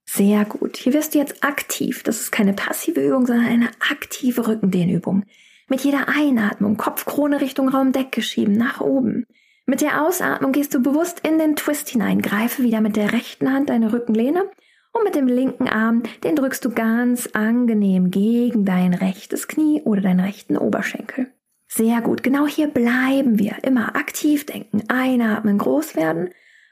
Sehr 0.06 0.44
gut. 0.44 0.76
Hier 0.78 0.92
wirst 0.92 1.14
du 1.14 1.18
jetzt 1.18 1.44
aktiv. 1.44 2.02
Das 2.02 2.20
ist 2.20 2.32
keine 2.32 2.54
passive 2.54 3.06
Übung, 3.06 3.26
sondern 3.26 3.46
eine 3.46 3.70
aktive 3.90 4.46
Rückendehnübung. 4.46 5.24
Mit 5.68 5.82
jeder 5.82 6.08
Einatmung 6.08 6.76
Kopfkrone 6.76 7.40
Richtung 7.40 7.68
Raumdecke 7.68 8.20
schieben, 8.20 8.56
nach 8.56 8.80
oben. 8.80 9.26
Mit 9.64 9.80
der 9.80 10.02
Ausatmung 10.02 10.52
gehst 10.52 10.74
du 10.74 10.80
bewusst 10.80 11.20
in 11.26 11.38
den 11.38 11.56
Twist 11.56 11.88
hinein, 11.88 12.20
greife 12.20 12.62
wieder 12.62 12.80
mit 12.80 12.96
der 12.96 13.12
rechten 13.12 13.52
Hand 13.52 13.70
deine 13.70 13.92
Rückenlehne 13.92 14.50
und 14.92 15.04
mit 15.04 15.14
dem 15.14 15.28
linken 15.28 15.68
Arm, 15.68 16.02
den 16.24 16.36
drückst 16.36 16.64
du 16.64 16.70
ganz 16.70 17.28
angenehm 17.28 18.10
gegen 18.10 18.64
dein 18.64 18.92
rechtes 18.92 19.48
Knie 19.48 19.80
oder 19.82 20.02
deinen 20.02 20.20
rechten 20.20 20.58
Oberschenkel. 20.58 21.32
Sehr 21.74 22.02
gut, 22.02 22.22
genau 22.22 22.46
hier 22.46 22.68
bleiben 22.68 23.38
wir. 23.38 23.56
Immer 23.62 23.96
aktiv 23.96 24.44
denken, 24.44 24.82
einatmen, 24.88 25.56
groß 25.56 25.96
werden, 25.96 26.28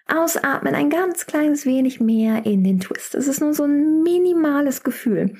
ausatmen, 0.06 0.74
ein 0.74 0.90
ganz 0.90 1.24
kleines 1.24 1.64
wenig 1.64 2.00
mehr 2.00 2.44
in 2.44 2.62
den 2.64 2.80
Twist. 2.80 3.14
Es 3.14 3.26
ist 3.26 3.40
nur 3.40 3.54
so 3.54 3.64
ein 3.64 4.02
minimales 4.02 4.82
Gefühl. 4.82 5.38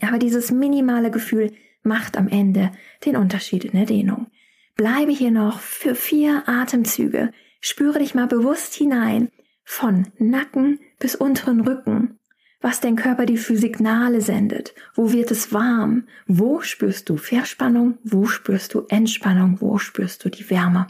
Aber 0.00 0.18
dieses 0.18 0.50
minimale 0.50 1.10
Gefühl 1.10 1.52
macht 1.82 2.16
am 2.16 2.28
Ende 2.28 2.72
den 3.04 3.16
Unterschied 3.16 3.66
in 3.66 3.72
der 3.72 3.84
Dehnung. 3.84 4.28
Bleibe 4.74 5.12
hier 5.12 5.32
noch 5.32 5.60
für 5.60 5.94
vier 5.94 6.44
Atemzüge. 6.46 7.32
Spüre 7.60 7.98
dich 7.98 8.14
mal 8.14 8.26
bewusst 8.26 8.72
hinein 8.72 9.30
von 9.64 10.06
Nacken 10.16 10.80
bis 10.98 11.14
unteren 11.14 11.60
Rücken. 11.60 12.18
Was 12.60 12.80
dein 12.80 12.96
Körper 12.96 13.24
dir 13.24 13.38
für 13.38 13.56
Signale 13.56 14.20
sendet. 14.20 14.74
Wo 14.94 15.12
wird 15.12 15.30
es 15.30 15.52
warm? 15.52 16.08
Wo 16.26 16.60
spürst 16.60 17.08
du 17.08 17.16
Verspannung? 17.16 17.98
Wo 18.02 18.26
spürst 18.26 18.74
du 18.74 18.84
Entspannung? 18.88 19.60
Wo 19.60 19.78
spürst 19.78 20.24
du 20.24 20.28
die 20.28 20.48
Wärme? 20.50 20.88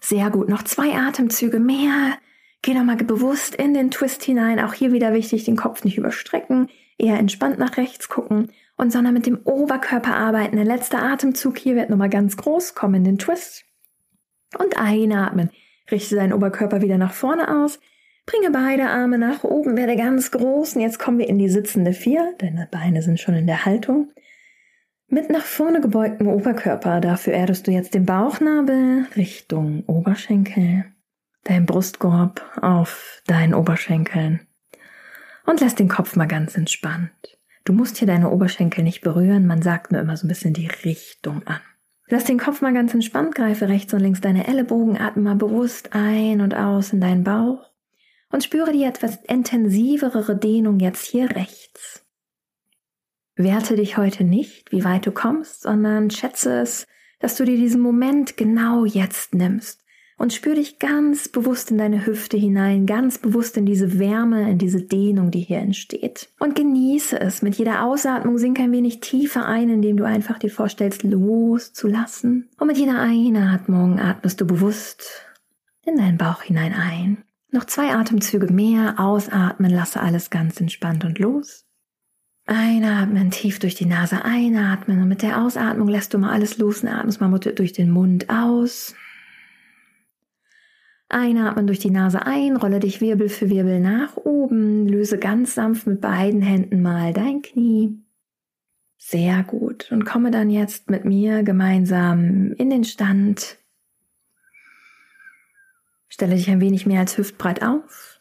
Sehr 0.00 0.30
gut. 0.30 0.48
Noch 0.48 0.62
zwei 0.62 0.94
Atemzüge 0.94 1.60
mehr. 1.60 2.18
Geh 2.62 2.72
nochmal 2.72 2.96
bewusst 2.96 3.54
in 3.54 3.74
den 3.74 3.90
Twist 3.90 4.22
hinein. 4.22 4.60
Auch 4.60 4.72
hier 4.72 4.92
wieder 4.92 5.12
wichtig, 5.12 5.44
den 5.44 5.56
Kopf 5.56 5.84
nicht 5.84 5.98
überstrecken. 5.98 6.68
Eher 6.96 7.18
entspannt 7.18 7.58
nach 7.58 7.76
rechts 7.76 8.08
gucken 8.08 8.50
und 8.76 8.92
sondern 8.92 9.14
mit 9.14 9.26
dem 9.26 9.40
Oberkörper 9.44 10.14
arbeiten. 10.14 10.56
Der 10.56 10.64
letzte 10.64 10.98
Atemzug 10.98 11.58
hier 11.58 11.76
wird 11.76 11.90
nochmal 11.90 12.10
ganz 12.10 12.36
groß, 12.36 12.74
komm 12.74 12.94
in 12.94 13.04
den 13.04 13.18
Twist 13.18 13.64
und 14.58 14.78
einatmen. 14.78 15.50
Richte 15.90 16.16
deinen 16.16 16.32
Oberkörper 16.32 16.80
wieder 16.80 16.98
nach 16.98 17.12
vorne 17.12 17.62
aus. 17.62 17.78
Bringe 18.26 18.50
beide 18.50 18.88
Arme 18.88 19.18
nach 19.18 19.44
oben, 19.44 19.76
werde 19.76 19.96
ganz 19.96 20.30
groß. 20.30 20.76
Und 20.76 20.82
jetzt 20.82 20.98
kommen 20.98 21.18
wir 21.18 21.28
in 21.28 21.38
die 21.38 21.50
sitzende 21.50 21.92
Vier. 21.92 22.34
Deine 22.38 22.68
Beine 22.70 23.02
sind 23.02 23.20
schon 23.20 23.34
in 23.34 23.46
der 23.46 23.64
Haltung. 23.64 24.10
Mit 25.08 25.28
nach 25.30 25.44
vorne 25.44 25.80
gebeugtem 25.80 26.28
Oberkörper. 26.28 27.00
Dafür 27.00 27.34
erdest 27.34 27.66
du 27.66 27.70
jetzt 27.70 27.94
den 27.94 28.06
Bauchnabel 28.06 29.06
Richtung 29.16 29.84
Oberschenkel. 29.86 30.86
Dein 31.44 31.66
Brustkorb 31.66 32.42
auf 32.62 33.22
deinen 33.26 33.52
Oberschenkeln. 33.52 34.40
Und 35.44 35.60
lass 35.60 35.74
den 35.74 35.88
Kopf 35.88 36.16
mal 36.16 36.26
ganz 36.26 36.56
entspannt. 36.56 37.38
Du 37.66 37.74
musst 37.74 37.98
hier 37.98 38.08
deine 38.08 38.30
Oberschenkel 38.30 38.82
nicht 38.82 39.02
berühren, 39.02 39.46
man 39.46 39.60
sagt 39.60 39.92
nur 39.92 40.00
immer 40.00 40.16
so 40.16 40.26
ein 40.26 40.28
bisschen 40.28 40.54
die 40.54 40.68
Richtung 40.84 41.46
an. 41.46 41.60
Lass 42.08 42.24
den 42.24 42.38
Kopf 42.38 42.60
mal 42.60 42.72
ganz 42.72 42.92
entspannt, 42.92 43.34
greife 43.34 43.68
rechts 43.68 43.92
und 43.94 44.00
links 44.00 44.20
deine 44.20 44.46
Ellenbogen, 44.46 44.98
atme 44.98 45.22
mal 45.22 45.36
bewusst 45.36 45.90
ein 45.92 46.40
und 46.40 46.54
aus 46.54 46.92
in 46.92 47.00
deinen 47.00 47.24
Bauch 47.24 47.73
und 48.34 48.42
spüre 48.42 48.72
die 48.72 48.82
etwas 48.82 49.20
intensivere 49.28 50.36
Dehnung 50.36 50.80
jetzt 50.80 51.06
hier 51.06 51.30
rechts. 51.30 52.04
Werte 53.36 53.76
dich 53.76 53.96
heute 53.96 54.24
nicht, 54.24 54.72
wie 54.72 54.82
weit 54.82 55.06
du 55.06 55.12
kommst, 55.12 55.62
sondern 55.62 56.10
schätze 56.10 56.58
es, 56.58 56.88
dass 57.20 57.36
du 57.36 57.44
dir 57.44 57.56
diesen 57.56 57.80
Moment 57.80 58.36
genau 58.36 58.84
jetzt 58.84 59.34
nimmst 59.34 59.84
und 60.18 60.32
spür 60.32 60.56
dich 60.56 60.80
ganz 60.80 61.28
bewusst 61.28 61.70
in 61.70 61.78
deine 61.78 62.06
Hüfte 62.06 62.36
hinein, 62.36 62.86
ganz 62.86 63.18
bewusst 63.18 63.56
in 63.56 63.66
diese 63.66 64.00
Wärme, 64.00 64.50
in 64.50 64.58
diese 64.58 64.82
Dehnung, 64.82 65.30
die 65.30 65.40
hier 65.40 65.58
entsteht. 65.58 66.28
Und 66.40 66.56
genieße 66.56 67.20
es. 67.20 67.40
Mit 67.40 67.54
jeder 67.54 67.84
Ausatmung 67.84 68.38
sink 68.38 68.58
ein 68.58 68.72
wenig 68.72 68.98
tiefer 68.98 69.46
ein, 69.46 69.68
indem 69.68 69.96
du 69.96 70.04
einfach 70.04 70.40
dir 70.40 70.50
vorstellst, 70.50 71.04
loszulassen. 71.04 72.48
Und 72.58 72.66
mit 72.66 72.78
jeder 72.78 72.98
Einatmung 72.98 74.00
atmest 74.00 74.40
du 74.40 74.44
bewusst 74.44 75.22
in 75.82 75.96
deinen 75.96 76.18
Bauch 76.18 76.42
hinein 76.42 76.72
ein. 76.72 77.23
Noch 77.54 77.66
zwei 77.66 77.94
Atemzüge 77.94 78.52
mehr, 78.52 78.98
ausatmen, 78.98 79.70
lasse 79.70 80.00
alles 80.00 80.28
ganz 80.28 80.60
entspannt 80.60 81.04
und 81.04 81.20
los. 81.20 81.64
Einatmen, 82.46 83.30
tief 83.30 83.60
durch 83.60 83.76
die 83.76 83.86
Nase 83.86 84.24
einatmen 84.24 85.00
und 85.00 85.06
mit 85.06 85.22
der 85.22 85.40
Ausatmung 85.40 85.86
lässt 85.86 86.12
du 86.12 86.18
mal 86.18 86.32
alles 86.32 86.58
los 86.58 86.82
und 86.82 86.88
atmest 86.88 87.20
mal 87.20 87.30
durch 87.38 87.72
den 87.72 87.90
Mund 87.92 88.28
aus. 88.28 88.96
Einatmen 91.08 91.68
durch 91.68 91.78
die 91.78 91.92
Nase 91.92 92.26
ein, 92.26 92.56
rolle 92.56 92.80
dich 92.80 93.00
Wirbel 93.00 93.28
für 93.28 93.48
Wirbel 93.48 93.78
nach 93.78 94.16
oben, 94.16 94.88
löse 94.88 95.18
ganz 95.18 95.54
sanft 95.54 95.86
mit 95.86 96.00
beiden 96.00 96.42
Händen 96.42 96.82
mal 96.82 97.12
dein 97.12 97.40
Knie. 97.40 98.00
Sehr 98.98 99.44
gut. 99.44 99.92
Und 99.92 100.04
komme 100.04 100.32
dann 100.32 100.50
jetzt 100.50 100.90
mit 100.90 101.04
mir 101.04 101.44
gemeinsam 101.44 102.52
in 102.54 102.68
den 102.68 102.82
Stand. 102.82 103.58
Stelle 106.14 106.36
dich 106.36 106.48
ein 106.48 106.60
wenig 106.60 106.86
mehr 106.86 107.00
als 107.00 107.18
hüftbreit 107.18 107.64
auf 107.64 108.20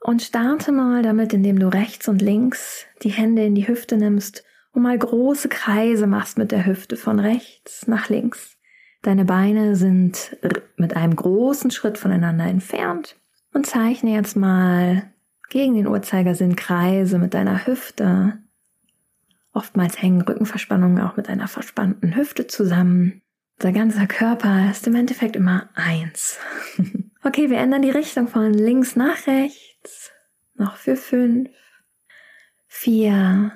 und 0.00 0.22
starte 0.22 0.72
mal 0.72 1.04
damit, 1.04 1.32
indem 1.32 1.56
du 1.56 1.68
rechts 1.68 2.08
und 2.08 2.20
links 2.20 2.84
die 3.04 3.10
Hände 3.10 3.44
in 3.44 3.54
die 3.54 3.68
Hüfte 3.68 3.96
nimmst 3.96 4.42
und 4.72 4.82
mal 4.82 4.98
große 4.98 5.48
Kreise 5.48 6.08
machst 6.08 6.36
mit 6.36 6.50
der 6.50 6.66
Hüfte 6.66 6.96
von 6.96 7.20
rechts 7.20 7.86
nach 7.86 8.08
links. 8.08 8.58
Deine 9.02 9.24
Beine 9.24 9.76
sind 9.76 10.36
mit 10.76 10.96
einem 10.96 11.14
großen 11.14 11.70
Schritt 11.70 11.96
voneinander 11.96 12.46
entfernt 12.46 13.14
und 13.54 13.66
zeichne 13.66 14.12
jetzt 14.12 14.34
mal 14.34 15.08
gegen 15.48 15.74
den 15.74 15.86
Uhrzeigersinn 15.86 16.56
Kreise 16.56 17.20
mit 17.20 17.34
deiner 17.34 17.68
Hüfte. 17.68 18.38
Oftmals 19.52 20.02
hängen 20.02 20.22
Rückenverspannungen 20.22 21.00
auch 21.00 21.16
mit 21.16 21.28
einer 21.28 21.46
verspannten 21.46 22.16
Hüfte 22.16 22.48
zusammen. 22.48 23.22
Unser 23.58 23.72
ganzer 23.72 24.06
Körper 24.06 24.70
ist 24.70 24.86
im 24.86 24.94
Endeffekt 24.94 25.34
immer 25.34 25.70
eins. 25.74 26.38
okay, 27.24 27.48
wir 27.48 27.56
ändern 27.56 27.82
die 27.82 27.90
Richtung 27.90 28.28
von 28.28 28.52
links 28.52 28.96
nach 28.96 29.26
rechts. 29.26 30.12
Noch 30.54 30.76
für 30.76 30.96
fünf, 30.96 31.48
vier, 32.66 33.52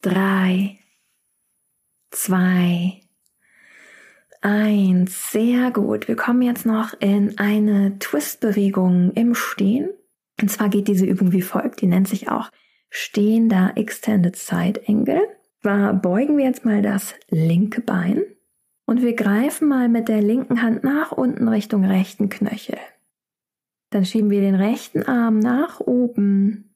drei, 0.00 0.78
zwei, 2.10 3.00
Eins, 4.40 5.32
sehr 5.32 5.72
gut. 5.72 6.06
Wir 6.06 6.14
kommen 6.14 6.42
jetzt 6.42 6.64
noch 6.64 6.94
in 7.00 7.38
eine 7.38 7.98
Twist-Bewegung 7.98 9.10
im 9.14 9.34
Stehen. 9.34 9.90
Und 10.40 10.48
zwar 10.48 10.68
geht 10.68 10.86
diese 10.86 11.06
Übung 11.06 11.32
wie 11.32 11.42
folgt. 11.42 11.80
Die 11.80 11.88
nennt 11.88 12.06
sich 12.06 12.28
auch 12.28 12.48
stehender 12.88 13.72
Extended 13.74 14.36
Side 14.36 14.82
Angle. 14.86 15.26
Beugen 15.62 16.36
wir 16.36 16.44
jetzt 16.44 16.64
mal 16.64 16.82
das 16.82 17.16
linke 17.30 17.80
Bein 17.80 18.22
und 18.88 19.02
wir 19.02 19.14
greifen 19.14 19.68
mal 19.68 19.90
mit 19.90 20.08
der 20.08 20.22
linken 20.22 20.62
Hand 20.62 20.82
nach 20.82 21.12
unten 21.12 21.46
Richtung 21.46 21.84
rechten 21.84 22.30
Knöchel. 22.30 22.78
Dann 23.90 24.06
schieben 24.06 24.30
wir 24.30 24.40
den 24.40 24.54
rechten 24.54 25.02
Arm 25.02 25.40
nach 25.40 25.80
oben, 25.80 26.74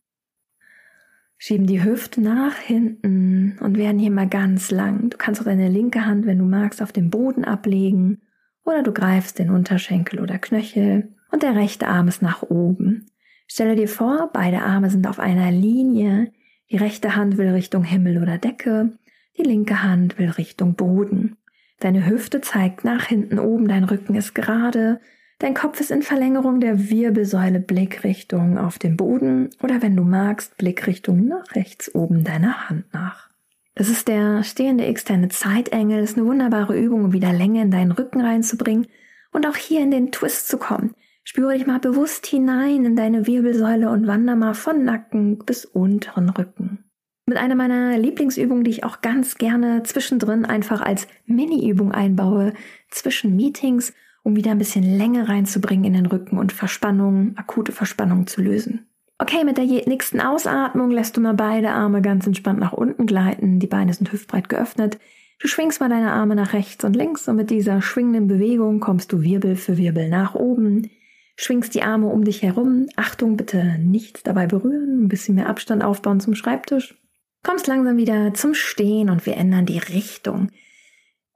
schieben 1.38 1.66
die 1.66 1.83
Hüfte 1.83 2.21
nach 2.21 2.59
hinten 2.59 3.57
und 3.61 3.78
werden 3.78 3.99
hier 3.99 4.11
mal 4.11 4.28
ganz 4.28 4.71
lang. 4.71 5.09
Du 5.09 5.16
kannst 5.16 5.40
auch 5.40 5.47
deine 5.47 5.71
linke 5.71 6.04
Hand, 6.04 6.26
wenn 6.26 6.38
du 6.38 6.45
magst, 6.45 6.83
auf 6.83 6.92
den 6.92 7.09
Boden 7.09 7.47
ablegen 7.47 8.21
oder 8.62 8.83
du 8.83 8.92
greifst 8.92 9.38
den 9.38 9.49
Unterschenkel 9.49 10.21
oder 10.21 10.38
Knöchel 10.38 11.14
und 11.31 11.42
der 11.42 11.57
rechte 11.57 11.88
Arm 11.88 12.09
ist 12.09 12.21
nach 12.21 12.42
oben. 12.42 13.07
Stelle 13.47 13.75
dir 13.75 13.88
vor, 13.88 14.28
beide 14.35 14.61
Arme 14.61 14.90
sind 14.90 15.07
auf 15.07 15.19
einer 15.19 15.50
Linie. 15.50 16.31
Die 16.71 16.76
rechte 16.76 17.16
Hand 17.16 17.38
will 17.38 17.49
Richtung 17.49 17.85
Himmel 17.85 18.21
oder 18.21 18.37
Decke, 18.37 18.99
die 19.38 19.45
linke 19.45 19.83
Hand 19.83 20.19
will 20.19 20.28
Richtung 20.28 20.75
Boden. 20.75 21.38
Deine 21.83 22.07
Hüfte 22.07 22.41
zeigt 22.41 22.85
nach 22.85 23.07
hinten 23.07 23.41
oben, 23.41 23.67
dein 23.67 23.83
Rücken 23.83 24.15
ist 24.15 24.37
gerade, 24.37 25.01
dein 25.41 25.53
Kopf 25.53 25.81
ist 25.81 25.91
in 25.91 26.03
Verlängerung 26.03 26.61
der 26.61 26.89
Wirbelsäule, 26.89 27.59
Blickrichtung 27.59 28.57
auf 28.57 28.79
den 28.79 28.97
Boden 28.97 29.51
oder 29.65 29.83
wenn 29.83 29.97
du 29.97 30.05
magst, 30.05 30.57
Blickrichtung 30.59 31.27
nach 31.27 31.57
rechts 31.57 31.93
oben 31.93 32.23
deiner 32.23 32.69
Hand 32.69 32.85
nach. 32.93 33.31
Das 33.75 33.89
ist 33.89 34.07
der 34.07 34.45
stehende 34.45 34.85
Extended 34.85 35.33
Side 35.33 35.73
Angle, 35.73 35.99
ist 35.99 36.17
eine 36.17 36.25
wunderbare 36.25 36.79
Übung, 36.79 37.07
um 37.07 37.12
wieder 37.12 37.33
Länge 37.33 37.62
in 37.62 37.73
deinen 37.73 37.91
Rücken 37.91 38.21
reinzubringen 38.21 38.87
und 39.33 39.45
auch 39.45 39.57
hier 39.57 39.81
in 39.81 39.91
den 39.91 40.12
Twist 40.12 40.47
zu 40.47 40.59
kommen. 40.59 40.95
Spüre 41.25 41.55
dich 41.55 41.67
mal 41.67 41.81
bewusst 41.81 42.27
hinein 42.27 42.85
in 42.85 42.95
deine 42.95 43.27
Wirbelsäule 43.27 43.91
und 43.91 44.07
wander 44.07 44.37
mal 44.37 44.55
von 44.55 44.85
Nacken 44.85 45.39
bis 45.39 45.65
unteren 45.65 46.31
Rücken 46.31 46.85
mit 47.26 47.38
einer 47.38 47.55
meiner 47.55 47.97
Lieblingsübungen, 47.99 48.64
die 48.64 48.71
ich 48.71 48.85
auch 48.85 49.00
ganz 49.00 49.37
gerne 49.37 49.83
zwischendrin 49.85 50.45
einfach 50.45 50.81
als 50.81 51.07
Mini-Übung 51.26 51.93
einbaue, 51.93 52.52
zwischen 52.91 53.37
Meetings, 53.37 53.93
um 54.23 54.37
wieder 54.37 54.50
ein 54.50 54.59
bisschen 54.59 54.83
Länge 54.99 55.29
reinzubringen 55.29 55.85
in 55.85 55.95
den 55.95 56.07
Rücken 56.07 56.38
und 56.38 56.52
Verspannungen, 56.52 57.37
akute 57.37 57.73
Verspannungen 57.73 58.26
zu 58.26 58.43
lösen. 58.43 58.87
Okay, 59.19 59.45
mit 59.45 59.57
der 59.57 59.67
nächsten 59.67 60.21
Ausatmung 60.21 60.91
lässt 60.91 61.17
du 61.17 61.21
mal 61.21 61.35
beide 61.35 61.71
Arme 61.71 62.02
ganz 62.02 62.26
entspannt 62.26 62.59
nach 62.59 62.73
unten 62.73 63.07
gleiten. 63.07 63.61
Die 63.61 63.69
Beine 63.69 63.95
sind 63.95 64.11
hüftbreit 64.11 64.49
geöffnet. 64.49 64.99
Du 65.38 65.49
schwingst 65.49 65.81
mal 65.81 65.88
deine 65.88 66.12
Arme 66.12 66.35
nach 66.35 66.52
rechts 66.52 66.85
und 66.85 66.97
links 66.97 67.29
und 67.29 67.37
mit 67.37 67.50
dieser 67.50 67.83
schwingenden 67.83 68.26
Bewegung 68.26 68.81
kommst 68.81 69.12
du 69.12 69.23
Wirbel 69.23 69.55
für 69.55 69.76
Wirbel 69.76 70.09
nach 70.09 70.35
oben. 70.35 70.91
Schwingst 71.37 71.75
die 71.75 71.83
Arme 71.83 72.09
um 72.09 72.25
dich 72.25 72.43
herum. 72.43 72.87
Achtung, 72.97 73.37
bitte 73.37 73.79
nichts 73.79 74.23
dabei 74.23 74.47
berühren. 74.47 75.05
Ein 75.05 75.09
bisschen 75.09 75.37
mehr 75.37 75.49
Abstand 75.49 75.85
aufbauen 75.85 76.21
zum 76.21 76.35
Schreibtisch. 76.35 77.01
Kommst 77.42 77.66
langsam 77.66 77.96
wieder 77.96 78.34
zum 78.34 78.54
Stehen 78.54 79.11
und 79.11 79.26
wir 79.26 79.37
ändern 79.37 79.66
die 79.66 79.78
Richtung. 79.78 80.50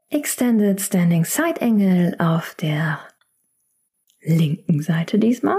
Extended 0.08 0.80
Standing 0.80 1.24
Side 1.24 1.60
Angle 1.60 2.14
auf 2.18 2.54
der 2.54 3.00
linken 4.20 4.82
Seite 4.82 5.18
diesmal. 5.18 5.58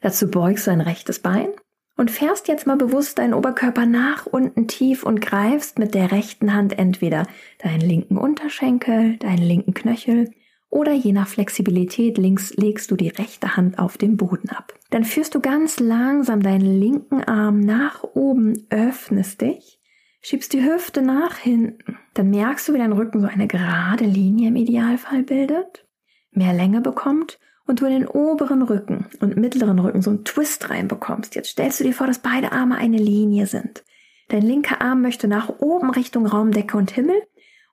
Dazu 0.00 0.30
beugst 0.30 0.66
du 0.66 0.70
ein 0.70 0.80
rechtes 0.80 1.18
Bein 1.18 1.48
und 1.96 2.10
fährst 2.10 2.46
jetzt 2.46 2.66
mal 2.66 2.76
bewusst 2.76 3.18
deinen 3.18 3.34
Oberkörper 3.34 3.86
nach 3.86 4.26
unten 4.26 4.68
tief 4.68 5.02
und 5.02 5.20
greifst 5.20 5.78
mit 5.78 5.94
der 5.94 6.12
rechten 6.12 6.54
Hand 6.54 6.78
entweder 6.78 7.26
deinen 7.58 7.80
linken 7.80 8.16
Unterschenkel, 8.16 9.16
deinen 9.16 9.42
linken 9.42 9.74
Knöchel 9.74 10.30
oder 10.74 10.92
je 10.92 11.12
nach 11.12 11.28
Flexibilität 11.28 12.18
links 12.18 12.52
legst 12.56 12.90
du 12.90 12.96
die 12.96 13.08
rechte 13.08 13.56
Hand 13.56 13.78
auf 13.78 13.96
den 13.96 14.16
Boden 14.16 14.48
ab. 14.48 14.74
Dann 14.90 15.04
führst 15.04 15.36
du 15.36 15.40
ganz 15.40 15.78
langsam 15.78 16.42
deinen 16.42 16.80
linken 16.80 17.22
Arm 17.22 17.60
nach 17.60 18.02
oben, 18.02 18.66
öffnest 18.70 19.40
dich, 19.40 19.78
schiebst 20.20 20.52
die 20.52 20.64
Hüfte 20.64 21.00
nach 21.00 21.36
hinten. 21.36 21.96
Dann 22.14 22.30
merkst 22.30 22.66
du, 22.66 22.74
wie 22.74 22.78
dein 22.78 22.92
Rücken 22.92 23.20
so 23.20 23.28
eine 23.28 23.46
gerade 23.46 24.04
Linie 24.04 24.48
im 24.48 24.56
Idealfall 24.56 25.22
bildet, 25.22 25.86
mehr 26.32 26.52
Länge 26.52 26.80
bekommt 26.80 27.38
und 27.68 27.80
du 27.80 27.86
in 27.86 27.92
den 27.92 28.08
oberen 28.08 28.62
Rücken 28.62 29.06
und 29.20 29.36
mittleren 29.36 29.78
Rücken 29.78 30.02
so 30.02 30.10
einen 30.10 30.24
Twist 30.24 30.70
reinbekommst. 30.70 31.36
Jetzt 31.36 31.50
stellst 31.50 31.78
du 31.78 31.84
dir 31.84 31.92
vor, 31.92 32.08
dass 32.08 32.18
beide 32.18 32.50
Arme 32.50 32.76
eine 32.76 32.98
Linie 32.98 33.46
sind. 33.46 33.84
Dein 34.28 34.42
linker 34.42 34.80
Arm 34.80 35.02
möchte 35.02 35.28
nach 35.28 35.60
oben 35.60 35.90
Richtung 35.90 36.26
Raumdecke 36.26 36.76
und 36.76 36.90
Himmel 36.90 37.22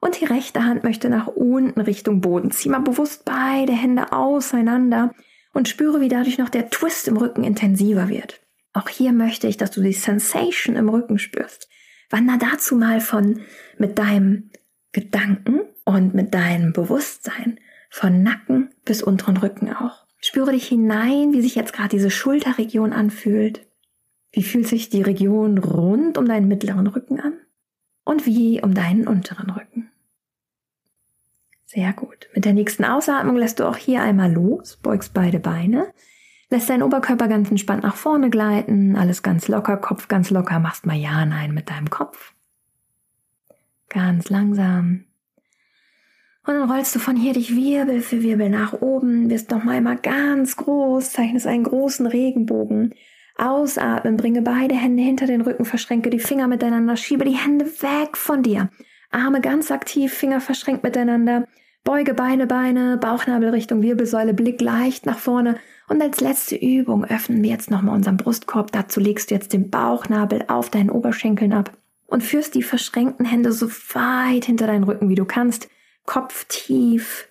und 0.01 0.19
die 0.19 0.25
rechte 0.25 0.65
Hand 0.65 0.83
möchte 0.83 1.09
nach 1.09 1.27
unten 1.27 1.79
Richtung 1.79 2.19
Boden. 2.19 2.51
Zieh 2.51 2.69
mal 2.69 2.79
bewusst 2.79 3.23
beide 3.23 3.71
Hände 3.71 4.11
auseinander 4.11 5.13
und 5.53 5.69
spüre, 5.69 6.01
wie 6.01 6.09
dadurch 6.09 6.37
noch 6.37 6.49
der 6.49 6.69
Twist 6.69 7.07
im 7.07 7.15
Rücken 7.15 7.43
intensiver 7.43 8.09
wird. 8.09 8.41
Auch 8.73 8.89
hier 8.89 9.13
möchte 9.13 9.47
ich, 9.47 9.57
dass 9.57 9.71
du 9.71 9.81
die 9.81 9.93
Sensation 9.93 10.75
im 10.75 10.89
Rücken 10.89 11.19
spürst. 11.19 11.69
Wander 12.09 12.37
dazu 12.37 12.75
mal 12.75 12.99
von 12.99 13.41
mit 13.77 13.99
deinem 13.99 14.49
Gedanken 14.91 15.61
und 15.85 16.13
mit 16.13 16.33
deinem 16.33 16.73
Bewusstsein 16.73 17.59
von 17.89 18.23
Nacken 18.23 18.73
bis 18.83 19.03
unteren 19.03 19.37
Rücken 19.37 19.71
auch. 19.73 20.05
Spüre 20.19 20.51
dich 20.51 20.67
hinein, 20.67 21.33
wie 21.33 21.41
sich 21.41 21.55
jetzt 21.55 21.73
gerade 21.73 21.89
diese 21.89 22.11
Schulterregion 22.11 22.93
anfühlt. 22.93 23.67
Wie 24.31 24.43
fühlt 24.43 24.67
sich 24.67 24.89
die 24.89 25.01
Region 25.01 25.57
rund 25.57 26.17
um 26.17 26.27
deinen 26.27 26.47
mittleren 26.47 26.87
Rücken 26.87 27.19
an? 27.19 27.33
Und 28.03 28.25
wie 28.25 28.61
um 28.61 28.73
deinen 28.73 29.07
unteren 29.07 29.49
Rücken? 29.49 29.80
Sehr 31.73 31.93
gut. 31.93 32.27
Mit 32.35 32.43
der 32.43 32.51
nächsten 32.51 32.83
Ausatmung 32.83 33.37
lässt 33.37 33.61
du 33.61 33.65
auch 33.65 33.77
hier 33.77 34.01
einmal 34.01 34.29
los, 34.29 34.75
beugst 34.83 35.13
beide 35.13 35.39
Beine, 35.39 35.93
lässt 36.49 36.69
deinen 36.69 36.83
Oberkörper 36.83 37.29
ganz 37.29 37.49
entspannt 37.49 37.83
nach 37.83 37.95
vorne 37.95 38.29
gleiten, 38.29 38.97
alles 38.97 39.23
ganz 39.23 39.47
locker, 39.47 39.77
Kopf 39.77 40.09
ganz 40.09 40.29
locker, 40.31 40.59
machst 40.59 40.85
mal 40.85 40.97
Ja, 40.97 41.25
Nein 41.25 41.53
mit 41.53 41.69
deinem 41.69 41.89
Kopf. 41.89 42.33
Ganz 43.87 44.29
langsam. 44.29 45.05
Und 46.45 46.55
dann 46.55 46.69
rollst 46.69 46.93
du 46.93 46.99
von 46.99 47.15
hier 47.15 47.31
dich 47.31 47.55
Wirbel 47.55 48.01
für 48.01 48.21
Wirbel 48.21 48.49
nach 48.49 48.73
oben, 48.73 49.29
wirst 49.29 49.49
noch 49.49 49.63
mal 49.63 49.77
einmal 49.77 49.95
ganz 49.95 50.57
groß, 50.57 51.13
zeichnest 51.13 51.47
einen 51.47 51.63
großen 51.63 52.05
Regenbogen. 52.05 52.95
Ausatmen, 53.37 54.17
bringe 54.17 54.41
beide 54.41 54.75
Hände 54.75 55.03
hinter 55.03 55.25
den 55.25 55.39
Rücken, 55.39 55.63
verschränke 55.63 56.09
die 56.09 56.19
Finger 56.19 56.49
miteinander, 56.49 56.97
schiebe 56.97 57.23
die 57.23 57.37
Hände 57.37 57.65
weg 57.65 58.17
von 58.17 58.43
dir. 58.43 58.69
Arme 59.09 59.39
ganz 59.39 59.71
aktiv, 59.71 60.13
Finger 60.13 60.41
verschränkt 60.41 60.83
miteinander. 60.83 61.47
Beuge 61.83 62.13
Beine, 62.13 62.45
Beine, 62.45 62.97
Bauchnabel 62.97 63.49
Richtung 63.49 63.81
Wirbelsäule, 63.81 64.33
Blick 64.33 64.61
leicht 64.61 65.05
nach 65.05 65.17
vorne. 65.17 65.57
Und 65.87 66.01
als 66.01 66.21
letzte 66.21 66.55
Übung 66.55 67.03
öffnen 67.05 67.41
wir 67.41 67.49
jetzt 67.49 67.71
nochmal 67.71 67.95
unseren 67.95 68.17
Brustkorb. 68.17 68.71
Dazu 68.71 68.99
legst 68.99 69.31
du 69.31 69.35
jetzt 69.35 69.51
den 69.51 69.69
Bauchnabel 69.69 70.45
auf 70.47 70.69
deinen 70.69 70.91
Oberschenkeln 70.91 71.53
ab 71.53 71.75
und 72.05 72.23
führst 72.23 72.53
die 72.55 72.63
verschränkten 72.63 73.25
Hände 73.25 73.51
so 73.51 73.69
weit 73.69 74.45
hinter 74.45 74.67
deinen 74.67 74.83
Rücken, 74.83 75.09
wie 75.09 75.15
du 75.15 75.25
kannst. 75.25 75.69
Kopf 76.05 76.45
tief. 76.47 77.27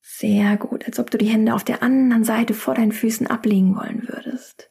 Sehr 0.00 0.56
gut, 0.56 0.86
als 0.86 0.98
ob 0.98 1.10
du 1.10 1.18
die 1.18 1.28
Hände 1.28 1.54
auf 1.54 1.64
der 1.64 1.82
anderen 1.82 2.24
Seite 2.24 2.54
vor 2.54 2.74
deinen 2.74 2.92
Füßen 2.92 3.26
ablegen 3.26 3.74
wollen 3.76 4.06
würdest. 4.06 4.70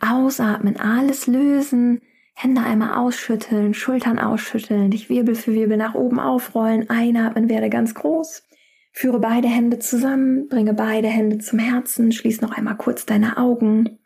Ausatmen, 0.00 0.78
alles 0.78 1.26
lösen, 1.26 2.00
Hände 2.40 2.60
einmal 2.60 2.94
ausschütteln, 2.94 3.74
Schultern 3.74 4.20
ausschütteln, 4.20 4.92
dich 4.92 5.08
Wirbel 5.08 5.34
für 5.34 5.54
Wirbel 5.54 5.76
nach 5.76 5.94
oben 5.94 6.20
aufrollen, 6.20 6.88
einatmen, 6.88 7.48
werde 7.48 7.68
ganz 7.68 7.94
groß. 7.94 8.44
Führe 8.92 9.18
beide 9.18 9.48
Hände 9.48 9.80
zusammen, 9.80 10.48
bringe 10.48 10.72
beide 10.72 11.08
Hände 11.08 11.38
zum 11.38 11.58
Herzen, 11.58 12.12
schließ 12.12 12.40
noch 12.40 12.56
einmal 12.56 12.76
kurz 12.76 13.06
deine 13.06 13.38
Augen. 13.38 13.98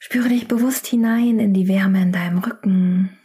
Spüre 0.00 0.28
dich 0.28 0.48
bewusst 0.48 0.88
hinein 0.88 1.38
in 1.38 1.54
die 1.54 1.68
Wärme 1.68 2.02
in 2.02 2.10
deinem 2.10 2.38
Rücken, 2.38 3.16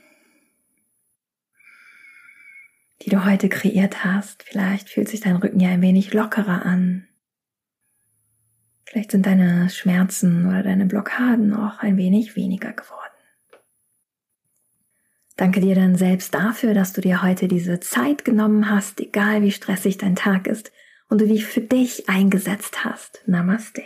die 3.02 3.10
du 3.10 3.26
heute 3.26 3.50
kreiert 3.50 4.06
hast. 4.06 4.44
Vielleicht 4.44 4.92
fühlt 4.92 5.10
sich 5.10 5.22
dein 5.22 5.38
Rücken 5.38 5.60
ja 5.60 5.70
ein 5.70 5.82
wenig 5.82 6.14
lockerer 6.14 6.68
an. 6.68 7.08
Vielleicht 8.86 9.10
sind 9.10 9.26
deine 9.26 9.72
Schmerzen 9.72 10.46
oder 10.46 10.62
deine 10.62 10.86
Blockaden 10.86 11.56
auch 11.56 11.80
ein 11.80 11.98
wenig 11.98 12.36
weniger 12.36 12.74
geworden. 12.74 13.09
Danke 15.40 15.62
dir 15.62 15.74
dann 15.74 15.96
selbst 15.96 16.36
dafür, 16.36 16.74
dass 16.74 16.92
du 16.92 17.00
dir 17.00 17.24
heute 17.24 17.48
diese 17.48 17.80
Zeit 17.80 18.26
genommen 18.26 18.70
hast, 18.70 19.00
egal 19.00 19.42
wie 19.42 19.54
stressig 19.54 19.98
dein 19.98 20.18
Tag 20.18 20.48
ist 20.48 20.74
und 21.08 21.22
du 21.22 21.28
dich 21.28 21.46
für 21.46 21.62
dich 21.62 22.10
eingesetzt 22.10 22.84
hast. 22.84 23.24
Namaste. 23.26 23.84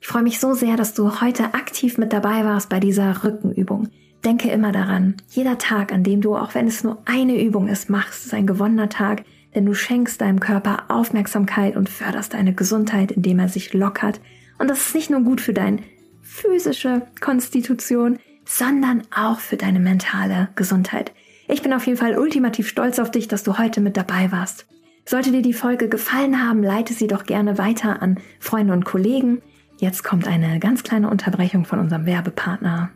Ich 0.00 0.06
freue 0.06 0.22
mich 0.22 0.40
so 0.40 0.54
sehr, 0.54 0.78
dass 0.78 0.94
du 0.94 1.20
heute 1.20 1.52
aktiv 1.52 1.98
mit 1.98 2.14
dabei 2.14 2.46
warst 2.46 2.70
bei 2.70 2.80
dieser 2.80 3.24
Rückenübung. 3.24 3.90
Denke 4.24 4.50
immer 4.50 4.72
daran, 4.72 5.16
jeder 5.28 5.58
Tag, 5.58 5.92
an 5.92 6.02
dem 6.02 6.22
du, 6.22 6.34
auch 6.34 6.54
wenn 6.54 6.66
es 6.66 6.82
nur 6.82 7.02
eine 7.04 7.38
Übung 7.38 7.68
ist, 7.68 7.90
machst, 7.90 8.24
ist 8.24 8.32
ein 8.32 8.46
gewonnener 8.46 8.88
Tag, 8.88 9.22
denn 9.54 9.66
du 9.66 9.74
schenkst 9.74 10.22
deinem 10.22 10.40
Körper 10.40 10.84
Aufmerksamkeit 10.88 11.76
und 11.76 11.90
förderst 11.90 12.32
deine 12.32 12.54
Gesundheit, 12.54 13.12
indem 13.12 13.38
er 13.38 13.50
sich 13.50 13.74
lockert. 13.74 14.22
Und 14.58 14.70
das 14.70 14.78
ist 14.78 14.94
nicht 14.94 15.10
nur 15.10 15.20
gut 15.20 15.42
für 15.42 15.52
deine 15.52 15.80
physische 16.22 17.02
Konstitution, 17.20 18.18
sondern 18.46 19.02
auch 19.14 19.40
für 19.40 19.56
deine 19.56 19.80
mentale 19.80 20.48
Gesundheit. 20.54 21.12
Ich 21.48 21.62
bin 21.62 21.72
auf 21.72 21.86
jeden 21.86 21.98
Fall 21.98 22.16
ultimativ 22.16 22.68
stolz 22.68 22.98
auf 22.98 23.10
dich, 23.10 23.28
dass 23.28 23.42
du 23.42 23.58
heute 23.58 23.80
mit 23.80 23.96
dabei 23.96 24.32
warst. 24.32 24.66
Sollte 25.04 25.30
dir 25.30 25.42
die 25.42 25.52
Folge 25.52 25.88
gefallen 25.88 26.42
haben, 26.42 26.62
leite 26.62 26.94
sie 26.94 27.06
doch 27.06 27.24
gerne 27.24 27.58
weiter 27.58 28.02
an 28.02 28.18
Freunde 28.40 28.72
und 28.72 28.84
Kollegen. 28.84 29.42
Jetzt 29.78 30.02
kommt 30.02 30.26
eine 30.26 30.58
ganz 30.58 30.82
kleine 30.82 31.10
Unterbrechung 31.10 31.64
von 31.64 31.78
unserem 31.78 32.06
Werbepartner. 32.06 32.90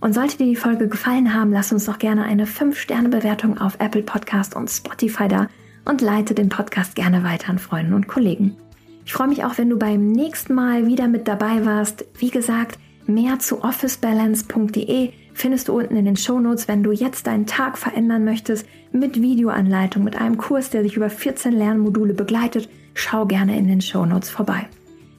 Und 0.00 0.14
sollte 0.14 0.36
dir 0.36 0.46
die 0.46 0.56
Folge 0.56 0.88
gefallen 0.88 1.32
haben, 1.32 1.52
lass 1.52 1.72
uns 1.72 1.84
doch 1.84 1.98
gerne 1.98 2.24
eine 2.24 2.46
5-Sterne-Bewertung 2.46 3.58
auf 3.58 3.76
Apple 3.78 4.02
Podcast 4.02 4.56
und 4.56 4.68
Spotify 4.68 5.28
da 5.28 5.46
und 5.84 6.00
leite 6.00 6.34
den 6.34 6.48
Podcast 6.48 6.96
gerne 6.96 7.22
weiter 7.22 7.50
an 7.50 7.58
Freunden 7.58 7.94
und 7.94 8.08
Kollegen. 8.08 8.56
Ich 9.04 9.12
freue 9.12 9.28
mich 9.28 9.44
auch, 9.44 9.58
wenn 9.58 9.70
du 9.70 9.78
beim 9.78 10.10
nächsten 10.10 10.54
Mal 10.54 10.86
wieder 10.86 11.08
mit 11.08 11.28
dabei 11.28 11.64
warst. 11.64 12.04
Wie 12.18 12.30
gesagt, 12.30 12.78
mehr 13.06 13.38
zu 13.38 13.62
officebalance.de 13.62 15.12
findest 15.34 15.68
du 15.68 15.78
unten 15.78 15.96
in 15.96 16.04
den 16.04 16.16
Shownotes, 16.16 16.68
wenn 16.68 16.82
du 16.82 16.92
jetzt 16.92 17.26
deinen 17.26 17.46
Tag 17.46 17.78
verändern 17.78 18.24
möchtest 18.24 18.66
mit 18.92 19.20
Videoanleitung, 19.20 20.04
mit 20.04 20.16
einem 20.16 20.36
Kurs, 20.36 20.70
der 20.70 20.82
sich 20.82 20.96
über 20.96 21.10
14 21.10 21.52
Lernmodule 21.52 22.14
begleitet. 22.14 22.68
Schau 22.94 23.26
gerne 23.26 23.58
in 23.58 23.68
den 23.68 23.80
Shownotes 23.80 24.30
vorbei. 24.30 24.68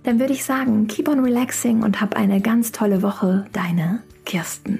Dann 0.03 0.19
würde 0.19 0.33
ich 0.33 0.43
sagen, 0.43 0.87
keep 0.87 1.07
on 1.07 1.23
relaxing 1.23 1.81
und 1.81 2.01
hab 2.01 2.15
eine 2.15 2.41
ganz 2.41 2.71
tolle 2.71 3.01
Woche. 3.01 3.45
Deine 3.53 4.03
Kirsten. 4.25 4.79